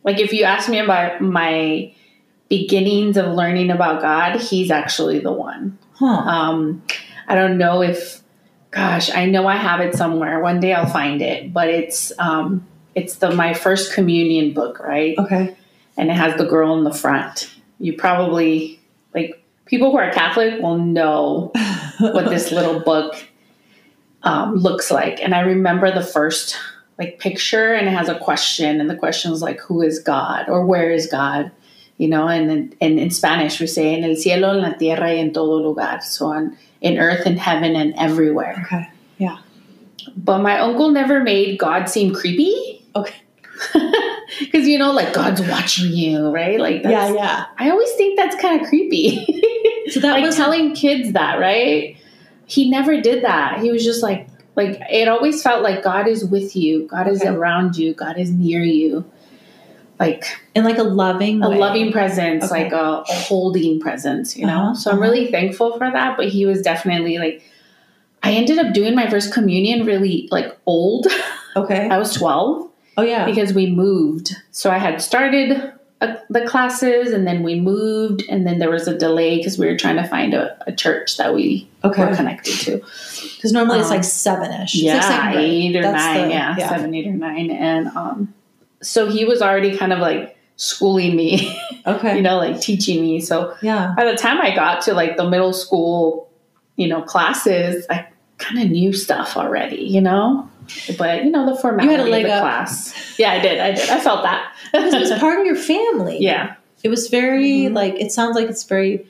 [0.03, 1.93] like, if you ask me about my
[2.49, 5.77] beginnings of learning about God, he's actually the one.
[5.95, 6.06] Huh.
[6.06, 6.82] Um,
[7.27, 8.16] I don't know if,
[8.71, 10.39] gosh, I know I have it somewhere.
[10.39, 15.17] One day I'll find it, but it's um, it's the my first communion book, right?
[15.17, 15.56] Okay.
[15.97, 17.53] And it has the girl in the front.
[17.80, 18.80] You probably
[19.13, 21.51] like people who are Catholic will know
[21.99, 23.15] what this little book
[24.23, 25.21] um, looks like.
[25.21, 26.58] And I remember the first
[26.97, 30.49] like picture, and it has a question, and the question is like, "Who is God?"
[30.49, 31.51] or "Where is God?"
[31.97, 35.08] You know, and in, and in Spanish we say "En el cielo, en la tierra,
[35.08, 38.61] y en todo lugar." So on in earth, and heaven, and everywhere.
[38.65, 38.87] okay.
[39.17, 39.37] Yeah.
[40.15, 42.83] But my uncle never made God seem creepy.
[42.95, 43.15] Okay.
[44.39, 46.59] Because you know, like God's watching you, right?
[46.59, 47.45] Like, that's, Yeah, yeah.
[47.57, 49.25] I always think that's kind of creepy.
[49.91, 51.95] So that like was telling kids that, right?
[52.45, 53.59] He never did that.
[53.61, 57.21] He was just like, like it always felt like God is with you, God is
[57.21, 57.29] Okay.
[57.29, 59.09] around you, God is near you,
[59.99, 60.23] like
[60.55, 61.57] in like a loving a way.
[61.57, 62.63] loving presence, Okay.
[62.65, 64.57] like a, a holding presence, you know.
[64.57, 65.03] Uh-huh, so I'm uh-huh.
[65.10, 66.17] really thankful for that.
[66.17, 67.41] But he was definitely like,
[68.23, 71.07] I ended up doing my first communion really like old.
[71.55, 71.89] Okay.
[71.89, 73.25] I was 12 Oh yeah.
[73.25, 74.36] because we moved.
[74.51, 78.88] So I had started uh, the classes and then we moved, and then there was
[78.88, 82.05] a delay because we were trying to find a, a church that we okay.
[82.05, 82.77] were connected to.
[82.77, 84.75] Because normally it's Um, like seven ish.
[84.75, 86.27] Yeah, it's like eight or That's nine.
[86.27, 87.49] the- yeah, seven, eight or nine.
[87.49, 88.33] And um,
[88.81, 91.55] so he was already kind of like schooling me,
[91.87, 92.15] Okay.
[92.15, 93.19] you know, like teaching me.
[93.21, 93.93] So yeah.
[93.95, 96.29] by the time I got to like the middle school,
[96.75, 100.49] you know, classes, I kind of knew stuff already, you know.
[100.97, 102.41] But you know the formality leg of the up.
[102.41, 102.93] class.
[103.17, 103.57] Yeah, I did.
[103.59, 103.89] I did.
[103.89, 104.53] I felt that.
[104.73, 106.17] Because it was part of your family.
[106.21, 106.55] yeah.
[106.83, 107.73] It was very Mhm.
[107.73, 109.07] like it sounds like it's very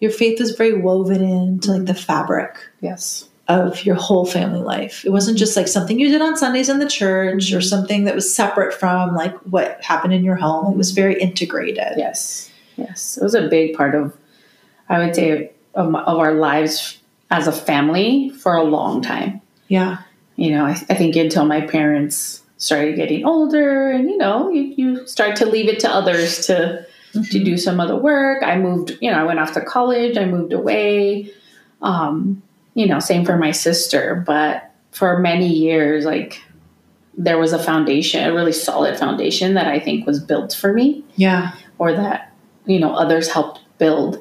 [0.00, 3.28] your faith was very woven into like the fabric Yes.
[3.48, 5.04] Of your whole family life.
[5.04, 7.64] It wasn't just like something you did on Sundays in the church or Mhm.
[7.68, 10.72] something that was separate from like what happened in your home.
[10.72, 11.92] It was very integrated.
[11.98, 12.50] Yes.
[12.76, 13.18] Yes.
[13.20, 14.16] It was a big part of,
[14.88, 16.98] I would say, of, of our lives
[17.30, 19.40] as a family for a long time.
[19.68, 19.98] Yeah.
[20.36, 24.62] You know, I, I think until my parents started getting older and, you know, you,
[24.76, 28.42] you start to leave it to others to, to do some other work.
[28.42, 31.30] I moved, you know, I went off to college, I moved away.
[31.82, 32.42] Um,
[32.74, 36.40] you know, same for my sister, but for many years, like,
[37.16, 41.04] there was a foundation, a really solid foundation that I think was built for me
[41.16, 41.52] Yeah.
[41.78, 42.32] or that
[42.66, 44.20] you know others helped build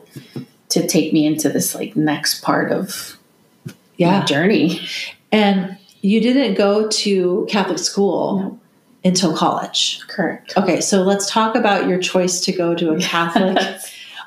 [0.69, 3.17] to take me into this like next part of
[3.65, 4.25] my Yeah.
[4.25, 4.81] journey
[5.31, 8.59] And you didn't go to Catholic school No.
[9.05, 9.99] until college.
[10.07, 13.57] correct Okay, so let's talk about your choice to go to a Catholic.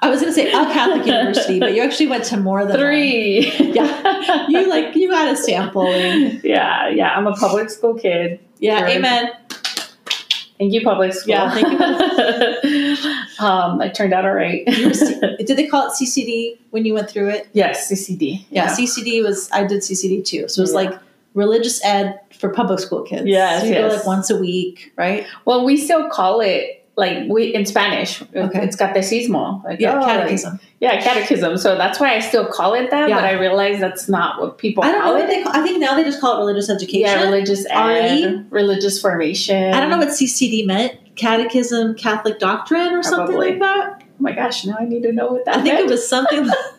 [0.07, 2.71] I was going to say a Catholic university, but you actually went to more than
[2.77, 2.79] one.
[2.79, 4.47] three Yeah.
[4.49, 6.41] You like you had a sampling.
[6.45, 9.31] yeah yeah i'm a public school kid Yeah, amen.
[10.59, 11.69] thank you public school Yeah, thank
[12.65, 12.97] you
[13.45, 17.29] um i turned out all right Did they call it CCD when you went through
[17.31, 17.49] it?
[17.53, 20.49] yes ccd Yeah, CCD was I did CCD too.
[20.49, 20.77] So it was Yeah.
[20.91, 21.01] like
[21.35, 23.27] religious ed for public school kids.
[23.27, 25.27] Yes, so you go like once a week, right?
[25.45, 28.63] well we still call it like we in spanish Okay.
[28.65, 30.59] it's catecismo like Yeah, oh, like- catechism.
[30.81, 33.17] yeah catechism so that's why i still call it that Yeah.
[33.17, 35.53] but i realize that's not what people I don't know call what it they call.
[35.55, 37.01] I think now they just call it religious education.
[37.07, 37.71] Yeah, religious RE?
[38.25, 39.75] ed, religious formation.
[39.75, 40.93] I don't know what CCD meant.
[41.17, 44.03] Catechism, Catholic doctrine, or something like that.
[44.03, 46.49] Oh my gosh, now I need to know what that I think it was something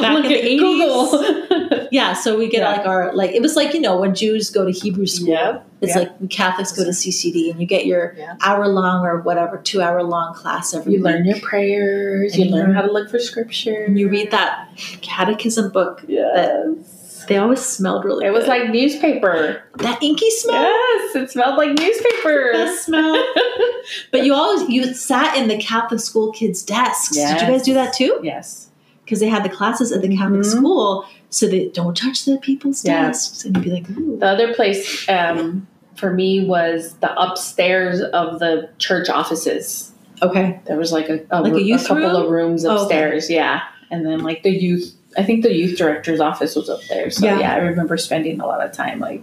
[0.00, 0.58] back Look in the at 80s.
[0.58, 1.88] Google.
[1.90, 2.72] Yeah, so we get Yeah.
[2.76, 5.28] like our like it was like you know when Jews go to Hebrew school.
[5.30, 6.02] yeah, It's yeah.
[6.02, 8.36] like Catholics go to CCD and you get your Yeah.
[8.42, 11.04] hour long or whatever two hour long class every you week.
[11.06, 12.36] learn your prayers.
[12.36, 13.84] You you learn learn- how to look for scripture.
[13.84, 14.68] and you read that
[15.00, 16.02] catechism book.
[16.06, 17.24] Yes.
[17.26, 18.26] They always smelled really.
[18.26, 18.50] It was good.
[18.50, 19.62] like newspaper.
[19.78, 20.62] that inky smell.
[20.62, 22.50] Yes, it smelled like newspaper.
[22.52, 23.24] Best smell.
[24.12, 27.14] but you always you sat in the Catholic school kids' desks.
[27.16, 28.20] Did you guys do that too?
[28.22, 28.67] yes.
[29.08, 30.44] Because they had the classes at the Catholic Mhm.
[30.44, 31.04] school.
[31.30, 33.06] so they don't touch the people's Yeah.
[33.06, 34.16] desks, and you'd be like, Ooh.
[34.18, 39.92] The other place um, for me was the upstairs of the church offices.
[40.22, 42.16] okay, There was like a, a, Like a youth couple room?
[42.16, 42.82] of rooms Oh, okay.
[42.82, 43.60] upstairs, yeah.
[43.90, 47.08] And then like the youth, I think the youth director's office was up there.
[47.10, 47.38] So Yeah.
[47.40, 49.22] yeah, I remember spending a lot of time like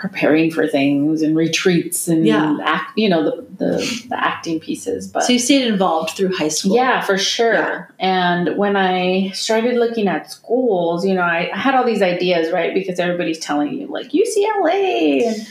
[0.00, 2.56] preparing for things and retreats and Yeah.
[2.64, 5.06] act, you know, the, the, the acting pieces.
[5.06, 6.74] But so you stayed involved through high school.
[6.74, 7.52] yeah, for sure.
[7.52, 7.84] Yeah.
[7.98, 12.50] And when I started looking at schools, you know, I, I had all these ideas,
[12.52, 12.72] right?
[12.74, 15.46] Because everybody's telling you like UCLA and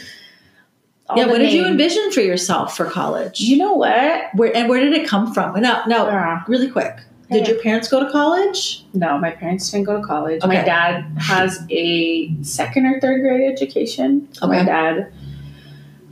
[1.09, 1.25] all yeah.
[1.27, 3.39] What did you envision for yourself for college?
[3.39, 4.25] You know what?
[4.35, 5.59] where and where did it come from?
[5.61, 6.97] No, no, Uh, really quick.
[7.31, 8.83] Did your parents go to college?
[8.93, 10.41] no, my parents didn't go to college.
[10.43, 14.27] My dad has a second or third grade education.
[14.41, 15.11] My dad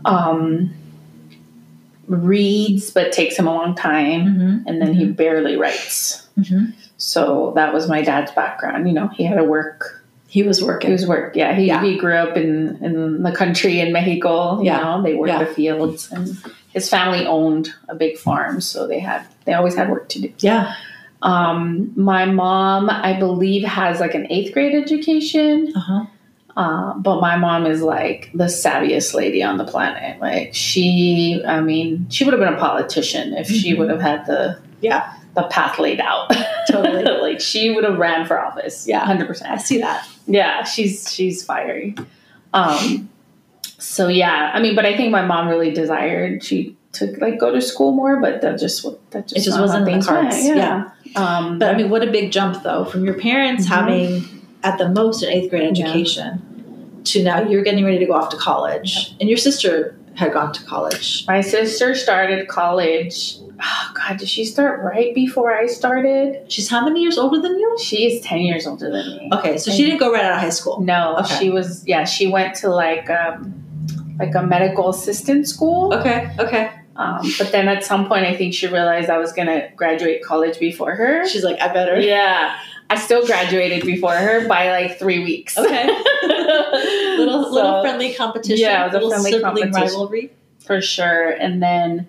[0.06, 0.74] um,
[2.08, 4.68] reads, but takes him a long time, Mm-hmm.
[4.68, 6.28] and then he barely writes.
[6.40, 6.72] Mm-hmm.
[6.98, 8.88] So that was my dad's background.
[8.88, 10.90] You know, he had to work He was working.
[10.90, 11.36] It was work.
[11.38, 11.82] Yeah, he, Yeah.
[11.84, 14.60] he grew up in, in the country in Mexico.
[14.60, 14.82] You Yeah.
[14.82, 15.40] know, they worked Yeah.
[15.44, 16.28] the fields, and
[16.74, 20.34] his family owned a big farm, so they had they always had work to do.
[20.40, 20.76] yeah.
[21.22, 26.06] Um, my mom, I believe, has like an eighth grade education, Uh huh.
[26.56, 30.20] uh, but my mom is like the savviest lady on the planet.
[30.22, 33.78] Like she, I mean, she would have been a politician if she Mhm.
[33.80, 35.12] would have had the Yeah.
[35.36, 36.32] the path laid out.
[36.70, 37.04] Totally.
[37.22, 38.88] like she would have ran for office.
[38.88, 39.06] Yeah.
[39.06, 39.52] hundred percent.
[39.52, 40.08] I see that.
[40.28, 41.96] Yeah, she's she's fiery.
[42.54, 43.10] Um
[43.80, 47.52] so yeah, I mean, but I think my mom really desired she to like go
[47.52, 50.46] to school more, but that just that just It just wasn't in the went, cards.
[50.46, 50.90] Yeah.
[51.16, 53.70] Um But I mean, what a big jump though from your parents Mhm.
[53.70, 54.24] having
[54.64, 55.86] at the most an eighth grade Yeah.
[55.86, 56.42] education
[57.06, 60.52] to now you're getting ready to go off to college, and your sister had gone
[60.52, 61.24] to college.
[61.28, 63.38] my sister started college.
[63.62, 66.28] Oh god, did she start right before I started?
[66.52, 67.70] She's how many years older than you?
[67.80, 69.30] She is 10 years older than me.
[69.34, 70.80] Okay, so she didn't go right out of high school.
[70.82, 71.36] No, Okay.
[71.40, 73.54] she was yeah, she went to like um
[74.20, 75.94] like a medical assistant school.
[75.94, 76.70] Okay, okay.
[76.98, 80.24] Um, but then at some point, I think she realized I was going to graduate
[80.24, 81.28] college before her.
[81.28, 82.00] She's like, I better.
[82.00, 82.58] Yeah.
[82.90, 85.58] I still graduated before her by like three weeks.
[85.58, 85.86] Okay.
[86.28, 88.58] little So, little friendly competition.
[88.58, 89.82] Yeah, it was a little friendly competition.
[89.82, 90.32] rivalry.
[90.66, 91.30] For sure.
[91.32, 92.08] And then,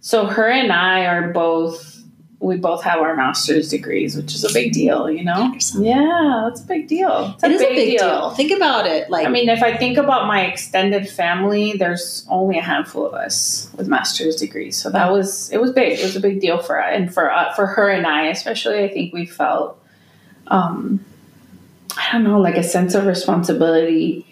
[0.00, 1.97] so her and I are both,
[2.40, 5.52] we both have our master's degrees, which is a big deal, you know?
[5.76, 7.32] Yeah, that's a big deal.
[7.34, 8.30] It's It is a big deal.
[8.30, 9.10] Think about it.
[9.10, 13.12] Like, I mean, if I think about my extended family, there's only a handful of
[13.12, 14.76] us with master's degrees.
[14.76, 15.98] So that was it was big.
[15.98, 18.84] It was a big deal for and for uh, for her and I, especially.
[18.84, 19.82] I think we felt,
[20.46, 21.04] um,
[21.96, 24.24] I don't know, like a sense of responsibility.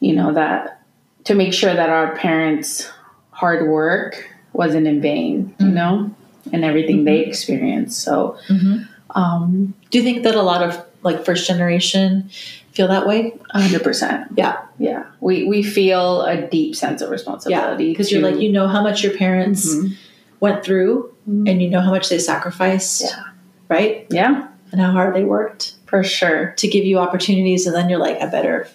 [0.00, 0.80] You know that
[1.24, 2.90] to make sure that our parents'
[3.30, 5.54] hard work wasn't in vain.
[5.58, 5.72] You Mhm.
[5.74, 6.10] know,
[6.52, 8.00] and everything they experienced.
[8.00, 8.86] So, Mhm.
[9.14, 12.28] um, do you think that a lot of like first generation
[12.72, 13.32] feel that way?
[13.52, 14.28] hundred percent.
[14.36, 14.56] Yeah.
[14.78, 15.04] Yeah.
[15.20, 17.90] We we feel a deep sense of responsibility.
[17.90, 19.94] because you're like you know how much your parents Mhm.
[20.40, 23.02] went through, and you know how much they sacrificed.
[23.02, 23.22] Yeah.
[23.68, 24.06] Right.
[24.10, 26.54] Yeah, And how hard they worked for sure.
[26.56, 28.68] to give you opportunities, and then you're like, I better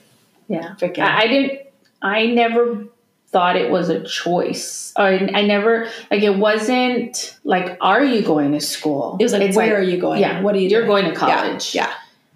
[0.50, 0.74] Yeah.
[0.80, 1.04] freaking.
[1.04, 1.60] I, I didn't
[2.02, 2.86] I never
[3.32, 4.92] thought it was a choice.
[4.96, 9.16] I, I never like it wasn't like are you going to school?
[9.20, 10.20] it was like, It's where are you going?
[10.22, 10.42] Yeah.
[10.42, 10.68] What are you?
[10.70, 11.04] You're doing?
[11.04, 11.74] going to college.
[11.74, 11.92] Yeah.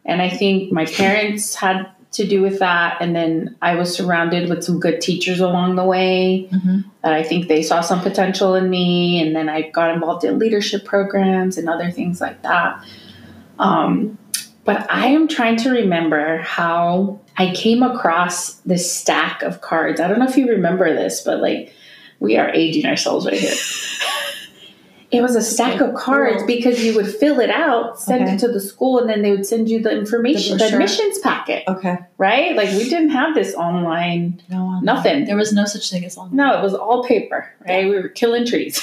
[0.05, 4.47] And I think my parents had to do with that and then I was surrounded
[4.49, 6.47] with some good teachers along the way.
[6.49, 6.57] yeah.
[6.59, 6.85] Mhm.
[7.03, 10.39] that I think they saw some potential in me, and then I got involved in
[10.39, 12.83] leadership programs and other things like that.
[13.59, 14.17] Um,
[14.63, 19.99] but I am trying to remember how I came across this stack of cards.
[19.99, 21.73] I don't know if you remember this, but like
[22.19, 23.53] we are aging ourselves right here.
[25.11, 26.47] It was a stack of cards Cool.
[26.47, 28.33] because you would fill it out, send Okay.
[28.33, 30.75] it to the school, and then they would send you the information, the, brochure.
[30.79, 31.97] admissions packet, Okay.
[32.17, 32.55] right?
[32.55, 34.57] Like we didn't have this online No.
[34.65, 35.25] um, Nothing.
[35.25, 36.35] There was no such thing as online.
[36.35, 37.87] no, it was all paper, right?
[37.87, 38.79] We were killing trees.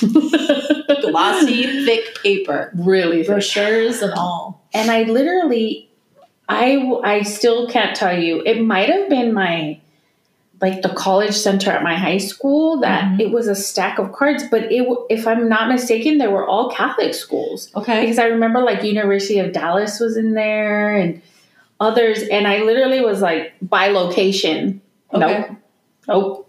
[1.03, 3.27] Glossy, thick paper, really thick.
[3.27, 4.63] brochures and all.
[4.73, 5.91] And I literally,
[6.49, 8.43] I, I still can't tell you.
[8.45, 9.81] It might have been my,
[10.61, 13.21] like the college center at my high school that Mhm.
[13.21, 14.45] it was a stack of cards.
[14.51, 18.03] But it, if I'm not mistaken, they were all Catholic schools Okay.
[18.03, 21.21] because I remember like University of Dallas was in there and
[21.81, 22.23] others.
[22.23, 24.81] And I literally was like by location.
[25.15, 25.47] Okay.
[25.49, 25.57] Nope.
[26.09, 26.49] Nope.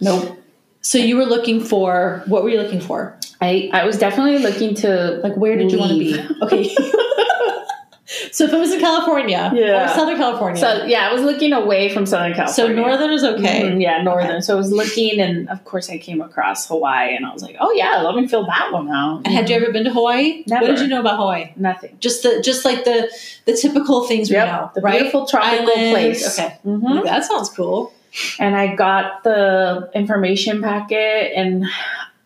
[0.00, 0.38] Nope.
[0.80, 3.16] So you were looking for what were you looking for?
[3.40, 6.18] I, I was definitely looking to Like where did you want to be?
[6.42, 6.74] Okay.
[8.34, 9.84] So if it was in California Yeah.
[9.84, 12.74] or Southern California, So yeah, I was looking away from Southern California.
[12.74, 13.62] so northern is okay.
[13.62, 14.42] Mhm, yeah, northern.
[14.42, 17.54] So I was looking, and of course I came across Hawaii, and I was like,
[17.60, 19.18] oh yeah, let me feel that one out.
[19.24, 20.42] And had you ever been to Hawaii?
[20.48, 20.66] Never.
[20.66, 21.50] What did you know about Hawaii?
[21.54, 21.96] Nothing.
[22.00, 23.08] Just the just like the
[23.44, 24.94] the typical things we Yep, know, the right?
[24.98, 26.36] beautiful tropical place.
[26.36, 27.04] Okay, Mhm.
[27.04, 27.92] that sounds cool.
[28.40, 31.66] And I got the information packet, and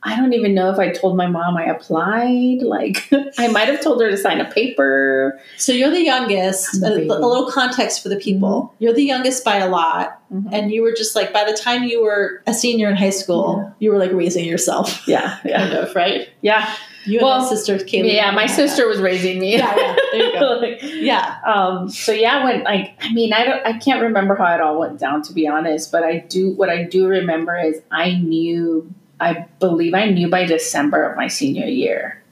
[0.05, 2.63] I don't even know if I told my mom I applied.
[2.63, 5.41] Like I might have told her to sign a paper.
[5.57, 6.83] So you're the youngest.
[6.83, 6.91] A, a.
[6.99, 7.11] Mm-hmm.
[7.11, 8.73] little context for the people.
[8.79, 10.23] You're the youngest by a lot,
[10.53, 13.61] and you were just like by the time you were a senior in high school,
[13.65, 13.73] Yeah.
[13.81, 16.29] you were like raising yourself, yeah, yeah, kind of, right?
[16.43, 16.73] yeah.
[17.07, 18.13] You and Well, my sister Kaylee.
[18.15, 19.57] yeah, my sister was raising me.
[19.57, 19.97] Yeah, yeah.
[20.13, 20.59] There you go.
[20.61, 21.37] Like, Yeah.
[21.47, 24.79] um so yeah when like i mean i don't i can't remember how it all
[24.79, 28.93] went down to be honest but i do what i do remember is i knew
[29.21, 32.23] i believe i knew by december of my senior year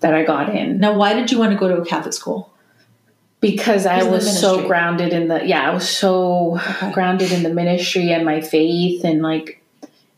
[0.00, 2.52] that i got in Now, why did you want to go to a Catholic school?
[3.40, 6.92] because i Because of the was so grounded in the yeah i was so Okay.
[6.92, 9.62] grounded in the ministry and my faith and like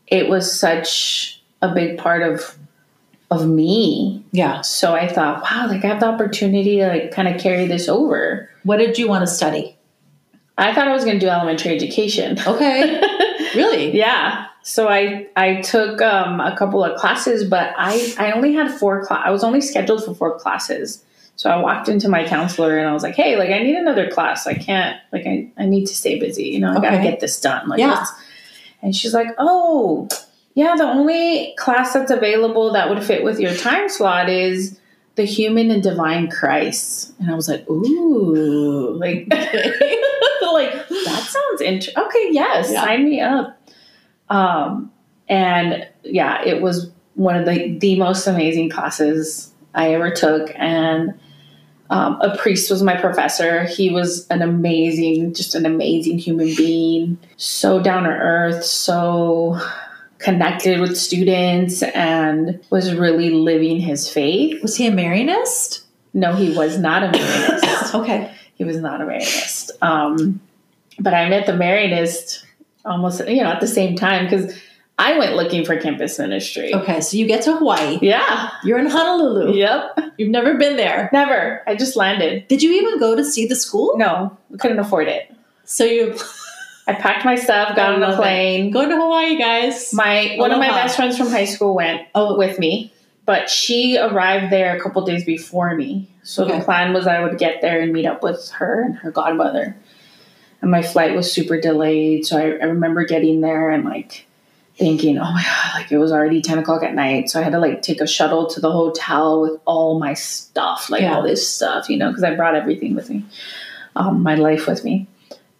[0.07, 2.57] it was such a big part of
[3.31, 4.61] of me Yeah.
[4.61, 7.87] so i thought wow like i have the opportunity to like kind of carry this
[7.89, 9.75] over What did you want to study?
[10.57, 13.01] i thought i was going to do elementary education Okay.
[13.55, 13.97] really?
[13.97, 18.71] yeah so i i took um, a couple of classes but i i only had
[18.71, 21.03] four i was only scheduled for four classes.
[21.35, 24.09] So i walked into my counselor and i was like hey like i need another
[24.09, 24.47] class.
[24.47, 26.45] I can't like i, I need to stay busy.
[26.45, 27.67] You know i gotta get this done.
[27.67, 28.05] Like Yeah.
[28.81, 30.07] and she's like oh
[30.55, 34.79] yeah the only class that's available that would fit with your time slot is
[35.15, 37.13] the human and divine christ.
[37.19, 38.93] And i was like ooh.
[38.95, 42.83] Like like that sounds interesting okay yes Yeah.
[42.85, 43.59] sign me up
[44.29, 44.91] um
[45.29, 51.13] and yeah it was one of the the most amazing classes i ever took and
[51.89, 57.17] um, a priest was my professor he was an amazing just an amazing human being
[57.37, 59.59] so down to earth so
[60.17, 65.83] connected with students and was really living his faith Was he a Marianist?
[66.13, 67.93] no he was not a Marianist.
[68.01, 68.31] Okay.
[68.55, 69.69] he was not a Marianist.
[69.83, 70.39] Um,
[70.99, 72.43] but I met the Marianist
[72.85, 74.53] almost, you know, at the same time because
[74.99, 76.73] I went looking for campus ministry.
[76.73, 77.01] Okay.
[77.01, 77.97] So you get to Hawaii.
[78.01, 78.49] Yeah.
[78.63, 79.53] You're in Honolulu.
[79.53, 79.99] Yep.
[80.17, 81.09] You've never been there.
[81.11, 81.63] Never.
[81.67, 82.47] I just landed.
[82.47, 83.93] Did you even go to see the school?
[83.97, 85.33] No, we couldn't afford it.
[85.65, 86.15] So you
[86.87, 88.15] I packed my stuff, got on it.
[88.17, 88.69] plane.
[88.71, 89.93] go to Hawaii, guys.
[89.93, 92.37] My one of my best friends from high school went Oh.
[92.37, 92.93] with me,
[93.25, 96.09] but she arrived there a couple days before me.
[96.23, 96.59] So Okay.
[96.59, 99.75] the plan was I would get there and meet up with her and her godmother.
[100.63, 104.25] And my flight was super delayed, so I, I remember getting there and like
[104.77, 107.51] thinking, "Oh my god!" Like it was already ten o'clock at night, so I had
[107.51, 111.15] to like take a shuttle to the hotel with all my stuff, like Yeah.
[111.17, 113.25] all this stuff, you know, because I brought everything with me,
[113.97, 115.05] um, my life with me.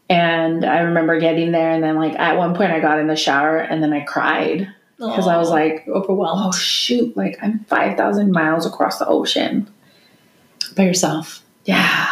[0.10, 3.18] And I remember getting there, and then like at one point I got in the
[3.18, 8.32] shower and then I cried because I was like, overwhelmed oh shoot, like I'm 5,000
[8.32, 9.68] miles across the ocean.
[10.78, 11.44] by yourself.
[11.66, 12.10] Yeah.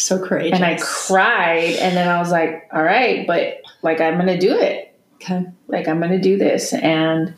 [0.00, 0.56] So courageous.
[0.56, 1.74] And I cried.
[1.76, 4.94] And then I was like, all right, but like I'm going to do it.
[5.16, 5.46] Okay.
[5.68, 6.72] Like I'm going to do this.
[6.72, 7.34] And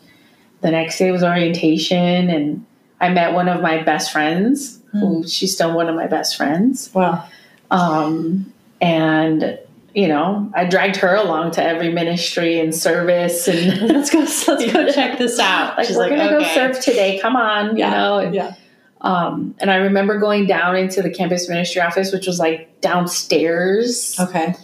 [0.61, 2.29] the next day was orientation.
[2.29, 2.65] And
[3.01, 6.93] I met one of my best friends, who she's still one of my best friends.
[6.93, 7.27] Wow.
[7.71, 9.59] Um, and,
[9.95, 13.47] you know, I dragged her along to every ministry and service.
[13.47, 14.19] And Let's go.
[14.19, 15.77] Let's go check this out.
[15.77, 16.45] like, She's we're like, going to okay.
[16.45, 17.19] go serve today.
[17.19, 17.75] Come on.
[17.75, 17.89] Yeah.
[17.89, 18.55] You know, and Yeah.
[19.03, 24.17] Um, and I remember going down into the campus ministry office, which was like downstairs.
[24.19, 24.55] Okay.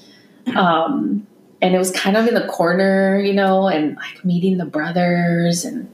[0.55, 1.27] Um,
[1.61, 5.65] and it was kind of in the corner, you know, and like meeting the brothers
[5.65, 5.91] and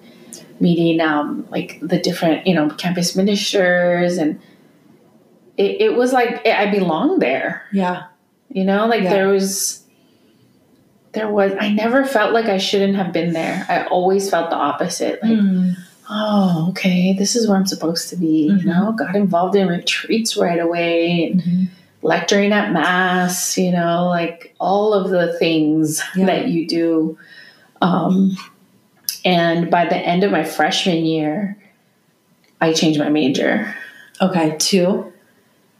[0.59, 4.17] meeting um, like the different, you know, campus ministers.
[4.17, 4.39] And
[5.57, 8.03] it, it was like I belonged there, Yeah.
[8.49, 9.09] you know, like Yeah.
[9.09, 9.81] there was.
[11.13, 13.65] There was, I never felt like I shouldn't have been there.
[13.69, 15.23] I always felt the opposite.
[15.23, 15.75] Like, Mm.
[16.09, 18.49] Oh, okay, this is where I'm supposed to be.
[18.51, 18.59] Mhm.
[18.59, 21.67] You know, got involved in retreats right away and Mhm.
[22.01, 26.25] lecturing at mass, you know, like all of the things Yeah.
[26.27, 27.17] that you do.
[27.81, 28.37] Um,
[29.23, 31.57] and by the end of my freshman year,
[32.61, 33.73] I changed my major
[34.21, 34.55] Okay.
[34.59, 35.11] Two.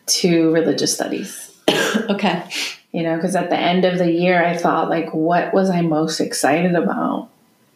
[0.07, 1.51] to religious studies.
[2.09, 2.43] Okay.
[2.91, 5.82] You know, because at the end of the year, I thought, like, what was I
[5.82, 7.30] most excited about?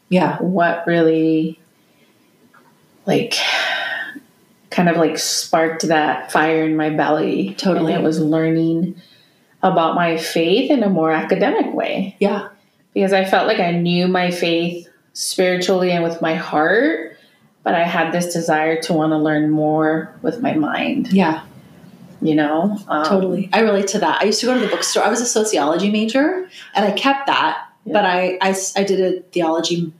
[0.09, 0.37] Yeah.
[0.37, 1.58] what really
[3.09, 3.35] like
[4.69, 7.93] kind of like sparked that fire in my belly Totally.
[7.93, 9.01] and it was learning
[9.63, 12.49] about my faith in a more academic way Yeah.
[12.93, 17.17] because i felt like i knew my faith spiritually and with my heart
[17.63, 21.41] but i had this desire to want to learn more with my mind Yeah.
[22.21, 22.77] you know?
[22.87, 23.49] Um, Totally.
[23.53, 24.21] I relate to that.
[24.21, 25.03] I used to go to the bookstore.
[25.03, 27.93] I was a sociology major and I kept that, Yeah.
[27.93, 29.91] but I did a theology,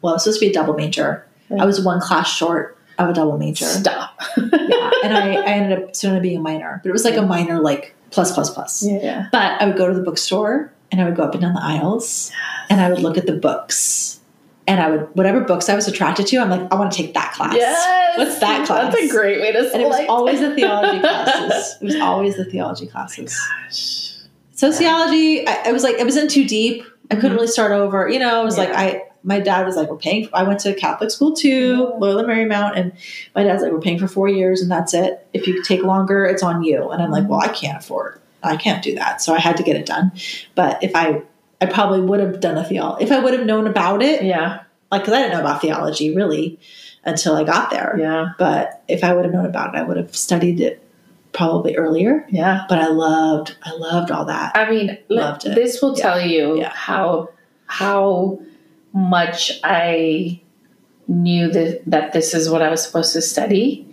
[0.00, 1.26] well, it was supposed to be a double major.
[1.56, 1.62] Yeah.
[1.62, 3.64] I was one class short of a double major.
[3.66, 4.20] Stop.
[4.36, 4.90] yeah.
[5.02, 7.60] And I, I ended up soon being a minor, but it was like a minor,
[7.60, 8.82] like plus, plus, plus.
[8.84, 9.26] Yeah, yeah.
[9.32, 11.62] But I would go to the bookstore and I would go up and down the
[11.62, 12.30] aisles
[12.70, 14.20] and I would look at the books
[14.68, 17.12] and I would, whatever books I was attracted to, I'm like, I want to take
[17.14, 17.54] that class.
[17.56, 18.16] Yes.
[18.16, 18.94] What's that class?
[18.94, 21.76] That's a great way to And it was always the theology classes.
[21.82, 23.36] It was always the theology classes.
[23.66, 24.14] Gosh.
[24.52, 26.84] Sociology, I, I was like, it wasn't too deep.
[27.10, 27.34] I couldn't Mhm.
[27.34, 28.08] really start over.
[28.08, 30.26] You know, I was like, I, my dad was like, we're paying.
[30.28, 32.92] For, I went to Catholic school too, Loyola Marymount, and
[33.34, 35.26] my dad's like, we're paying for four years and that's it.
[35.32, 36.90] If you take longer, it's on you.
[36.90, 37.32] And I'm like, mm-hmm.
[37.32, 38.20] well, I can't afford.
[38.42, 39.22] I can't do that.
[39.22, 40.12] So I had to get it done.
[40.54, 41.22] But if I,
[41.60, 44.60] I probably would have done a theology if I would have known about it, Yeah,
[44.92, 46.58] like because I didn't know about theology really
[47.04, 47.96] until I got there.
[47.98, 50.82] yeah, But if I would have known about it, I would have studied it
[51.32, 52.26] probably earlier.
[52.28, 52.64] yeah.
[52.68, 54.52] But I loved, I loved all that.
[54.56, 55.54] I mean, Loved it.
[55.54, 56.02] this will Yeah.
[56.02, 56.68] tell you Yeah.
[56.74, 57.30] how
[57.66, 58.38] how
[58.94, 60.40] much I
[61.08, 63.86] knew that that this is what I was supposed to study.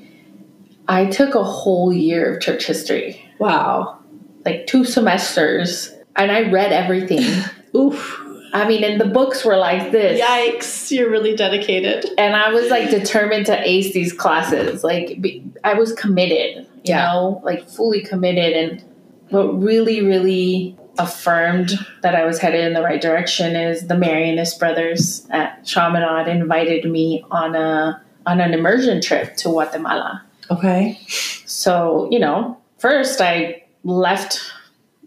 [0.88, 4.00] I took a whole year of church history, Wow.
[4.46, 7.24] like two semesters, and I read everything.
[7.76, 8.20] Oof.
[8.54, 10.20] I mean, and the books were like this.
[10.20, 10.92] Yikes.
[10.92, 12.06] You're really dedicated.
[12.18, 14.84] and I was like determined to ace these classes.
[14.84, 17.06] Like be, I was committed, you Yeah.
[17.14, 18.52] know, like fully committed.
[18.54, 18.84] And
[19.30, 21.72] what really, really affirmed
[22.02, 26.90] that I was headed in the right direction is the Marianist brothers at Chaminade invited
[26.90, 30.22] me on a on an immersion trip to Guatemala.
[30.50, 31.00] Okay.
[31.46, 34.40] So you know, first I left.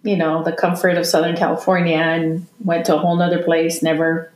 [0.07, 4.30] You know, the comfort of Southern California and went to a whole nother place, never,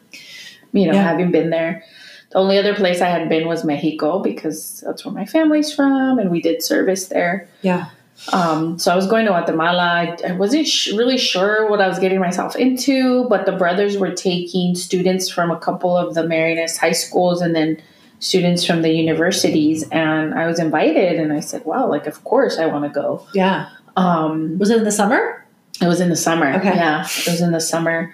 [0.73, 1.03] you know, Yeah.
[1.03, 1.85] having been there.
[2.31, 6.19] The only other place I had been was Mexico because that's where my family's from,
[6.19, 7.49] and we did service there.
[7.61, 7.85] Yeah.
[8.33, 9.83] Um, so I was going to Guatemala.
[9.83, 13.97] I, I wasn't sh- really sure what I was getting myself into, but the brothers
[13.97, 17.81] were taking students from a couple of the Marianist high schools and then
[18.21, 21.21] students from the universities, and I was invited.
[21.21, 23.69] And I said, "Wow, like of course I want to go." Yeah.
[23.97, 25.45] Um, Was it in the summer?
[25.81, 26.55] it was in the summer.
[26.55, 26.75] Okay.
[26.75, 28.13] Yeah, it was in the summer.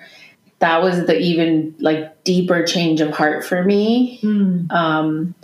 [0.58, 4.20] That was the even like deeper change of heart for me.
[4.22, 4.70] Mm.
[4.70, 5.34] Um,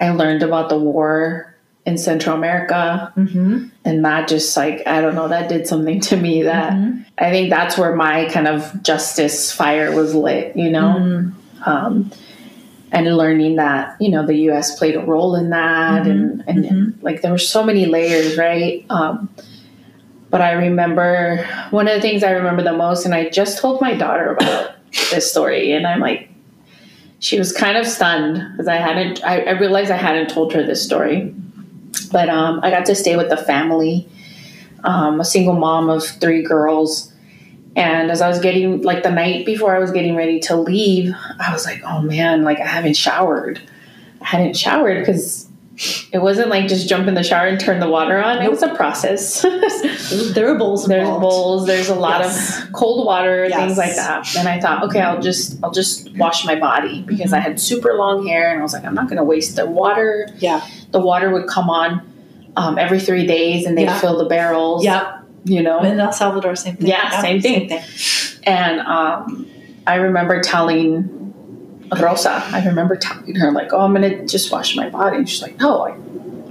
[0.00, 1.55] I learned about the war
[1.86, 3.66] in Central America, Mm-hmm.
[3.84, 6.42] and that just like I don't know, that did something to me.
[6.42, 7.00] That Mm-hmm.
[7.18, 10.56] I think that's where my kind of justice fire was lit.
[10.56, 11.32] You know, Mm.
[11.66, 12.10] um,
[12.92, 14.78] and learning that you know the U.S.
[14.78, 16.10] played a role in that, Mhm.
[16.10, 16.94] and and Mhm.
[17.02, 18.84] like there were so many layers, right?
[18.90, 19.28] Um,
[20.30, 23.80] but I remember one of the things I remember the most, and I just told
[23.80, 24.72] my daughter about
[25.10, 26.28] this story, and I'm like,
[27.20, 29.24] she was kind of stunned because I hadn't.
[29.24, 31.32] I, I realized I hadn't told her this story,
[32.06, 34.08] but um, I got to stay with the family,
[34.84, 37.12] um, a single mom of three girls.
[37.74, 41.14] And as I was getting, like the night before I was getting ready to leave,
[41.38, 43.60] I was like, oh man, like I haven't showered.
[44.22, 45.45] I hadn't showered because
[46.12, 48.40] it wasn't like just jump in the shower and turn the water on.
[48.42, 49.44] It was a process.
[50.34, 51.20] There were bowls there's involved.
[51.22, 52.62] bowls, there's a lot Yes.
[52.62, 53.58] of cold water, Yes.
[53.58, 54.36] things like that.
[54.36, 57.94] And I thought, okay, I'll just I'll just wash my body because I had super
[57.94, 60.28] long hair and I was like, I'm not gonna waste the water.
[60.38, 60.64] Yeah.
[60.92, 62.02] The water would come on
[62.56, 63.98] um, every three days and they'd Yeah.
[63.98, 64.84] fill the barrels.
[64.84, 65.24] Yep.
[65.44, 65.80] You know?
[65.82, 66.86] In El Salvador, same thing.
[66.86, 67.70] Yeah, same thing.
[68.44, 69.46] And um,
[69.86, 71.15] I remember telling
[72.00, 75.16] Rosa, I remember telling her, like, oh, I'm going to just wash my body.
[75.16, 75.96] And she's like, no, I,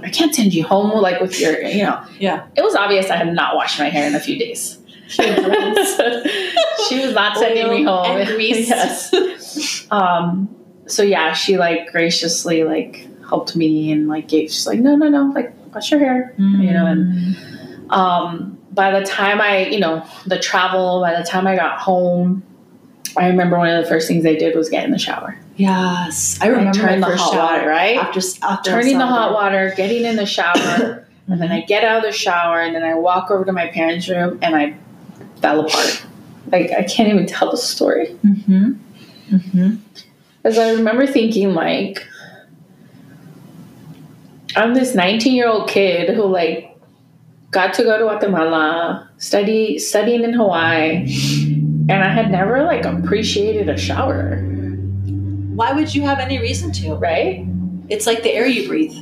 [0.06, 2.02] I can't send you home, like, with your, you know.
[2.18, 2.46] Yeah.
[2.56, 4.78] It was obvious I had not washed my hair in a few days.
[5.08, 5.22] she
[7.04, 8.06] was not sending me home.
[8.06, 8.68] and grease.
[8.68, 9.86] yes.
[9.90, 10.54] Um,
[10.86, 15.08] so, yeah, she, like, graciously, like, helped me and, like, gave, she's like, no, no,
[15.08, 16.34] no, like, wash your hair.
[16.38, 17.36] You know, and
[17.90, 22.42] um, by the time I, you know, the travel, by the time I got home,
[23.16, 25.38] I remember one of the first things I did was get in the shower.
[25.56, 27.96] Yes, I I remember turned my the hot shower water, right?
[27.96, 31.98] after, after Turning the hot water, getting in the shower, and then I get out
[31.98, 34.76] of the shower, and then I walk over to my parents' room, and I
[35.40, 36.04] fell apart.
[36.52, 38.08] Like I can't even tell the story.
[38.24, 38.72] Mm-hmm.
[39.34, 39.76] Mm-hmm.
[40.42, 42.06] Because I remember thinking, like,
[44.54, 46.78] I'm this 19 year old kid who, like,
[47.50, 51.04] got to go to Guatemala, study studying in Hawaii,
[51.88, 54.38] and I had never like appreciated a shower,
[55.56, 56.94] Why would you have any reason to?
[56.96, 57.44] right?
[57.88, 58.94] It's like the air you breathe.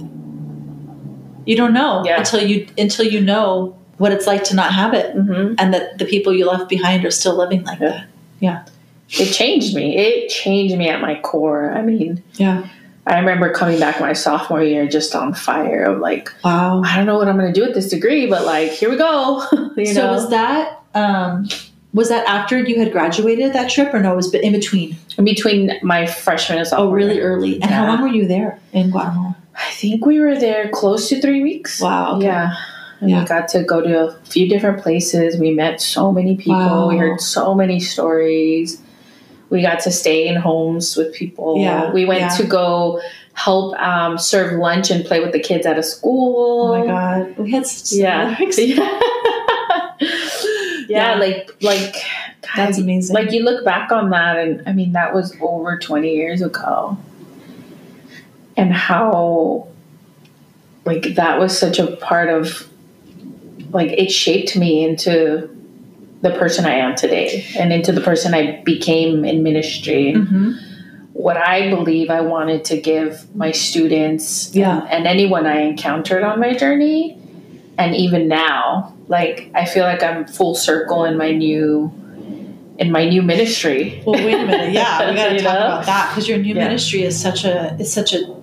[1.47, 2.18] You don't know Yeah.
[2.18, 5.55] until you until you know what it's like to not have it, Mm-hmm.
[5.59, 7.89] and that the people you left behind are still living like Yeah.
[7.89, 8.07] that.
[8.41, 8.64] Yeah,
[9.11, 9.97] it changed me.
[9.97, 11.72] It changed me at my core.
[11.72, 12.66] I mean, Yeah.
[13.07, 16.82] I remember coming back my sophomore year just on fire of like, Wow.
[16.85, 18.97] I don't know what I'm going to do with this degree, but like, here we
[18.97, 19.45] go.
[19.76, 20.12] you so know?
[20.12, 21.47] was that um
[21.95, 25.24] was that after you had graduated that trip or no it was in between in
[25.24, 29.36] between my freshman and oh really early and how long were you there in guatemala
[29.57, 31.80] I think we were there close to three weeks.
[31.80, 32.26] wow okay.
[32.26, 32.57] Yeah.
[33.01, 33.20] And Yeah.
[33.20, 35.36] we got to go to a few different places.
[35.38, 36.55] We met so many people.
[36.55, 36.88] Wow.
[36.88, 38.80] We heard so many stories.
[39.51, 41.59] We got to stay in homes with people.
[41.59, 42.36] Yeah, We went yeah.
[42.38, 43.01] to go
[43.34, 46.72] help um, serve lunch and play with the kids at a school.
[46.72, 48.36] oh my god we had such Yeah.
[48.59, 49.01] yeah.
[50.95, 51.14] Yeah.
[51.16, 51.95] like like
[52.57, 56.12] that's amazing like you look back on that and I mean that was over 20
[56.14, 56.97] years ago.
[58.57, 59.68] And how
[60.84, 62.68] like that was such a part of
[63.70, 65.51] like it shaped me into
[66.20, 70.12] the person I am today and into the person I became in ministry.
[70.14, 70.53] hmm
[71.12, 74.80] What I believe I wanted to give my students Yeah.
[74.82, 77.18] and, and anyone I encountered on my journey
[77.79, 81.93] and even now like I feel like I'm full circle in my new
[82.79, 84.03] in my new ministry.
[84.05, 85.66] well wait a minute yeah we got to talk know?
[85.66, 86.64] about that because your new Yeah.
[86.64, 88.35] ministry is such a is such a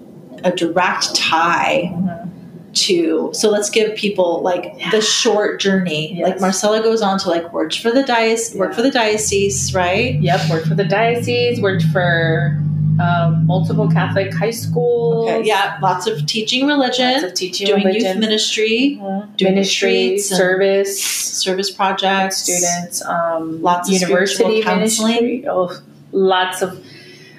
[0.44, 2.72] a direct tie mm-hmm.
[2.74, 4.90] to so let's give people like Yeah.
[4.92, 6.28] the short journey Yes.
[6.30, 8.76] like marcela goes on to like work for the diocese work Yeah.
[8.78, 12.58] for the diocese right Yep, worked for the diocese, worked for
[13.02, 15.28] um, multiple Catholic high schools.
[15.30, 18.08] okay yeah lots of teaching religion, Lots of teaching doing religion.
[18.12, 19.38] youth ministry Mhm.
[19.38, 25.45] doing ministry, service, service projects students, um, Lots of university spiritual counseling.
[25.49, 25.70] Oh,
[26.12, 26.70] lots of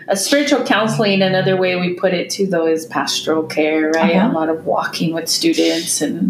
[0.09, 1.23] uh, spiritual counseling.
[1.23, 3.91] Another way we put it too, though, is pastoral care.
[3.91, 4.31] Right, Uh-huh.
[4.31, 6.21] a lot of walking with students and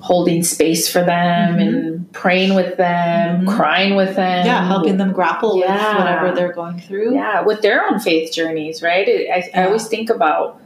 [0.00, 1.60] holding space for them Mhm.
[1.62, 3.56] and praying with them, Mhm.
[3.56, 4.46] crying with them.
[4.46, 7.14] yeah helping them grapple with whatever they're going through.
[7.14, 9.06] Yeah with their own faith journeys right?
[9.08, 10.60] It- I, I always think about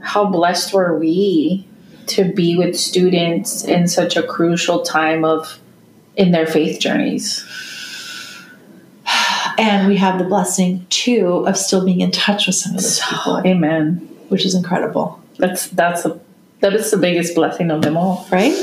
[0.00, 1.66] how blessed were we
[2.06, 5.58] to be with students in such a crucial time of
[6.16, 7.44] in their faith journeys.
[9.58, 13.00] And we have the blessing too of still being in touch with some of those
[13.00, 13.40] people.
[13.46, 14.08] amen.
[14.28, 15.18] Which is incredible.
[15.38, 16.18] That's that's a,
[16.60, 18.54] that is the biggest blessing of them all right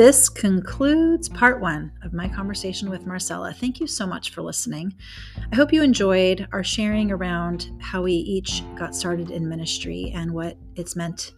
[0.00, 3.52] This concludes part one of my conversation with Marcela.
[3.52, 4.94] Thank you so much for listening.
[5.52, 10.32] I hope you enjoyed our sharing around how we each got started in ministry and
[10.32, 11.32] what it's meant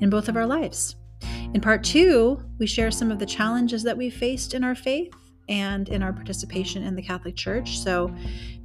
[0.00, 0.96] in both of our lives.
[1.52, 5.12] In part two, we share some of the challenges that we faced in our faith
[5.48, 7.78] and in our participation in the Catholic Church.
[7.78, 8.14] So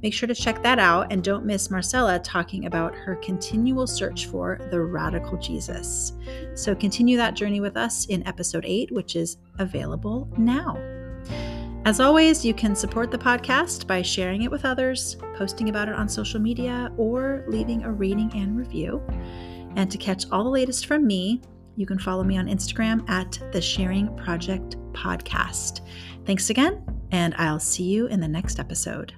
[0.02, 4.26] make sure to check that out and don't miss Marcela talking about her continual search
[4.26, 6.12] for the radical Jesus.
[6.54, 10.76] So continue that journey with us in episode 8, which is available now.
[11.86, 15.94] As always, you can support the podcast by sharing it with others, posting about it
[15.94, 19.02] on social media, or leaving a rating and review.
[19.76, 21.42] And to catch all the latest from me,
[21.76, 25.80] you can follow me on Instagram at the Sharing Project Podcast.
[26.24, 29.12] Thanks again, and I'll see you in the next episode.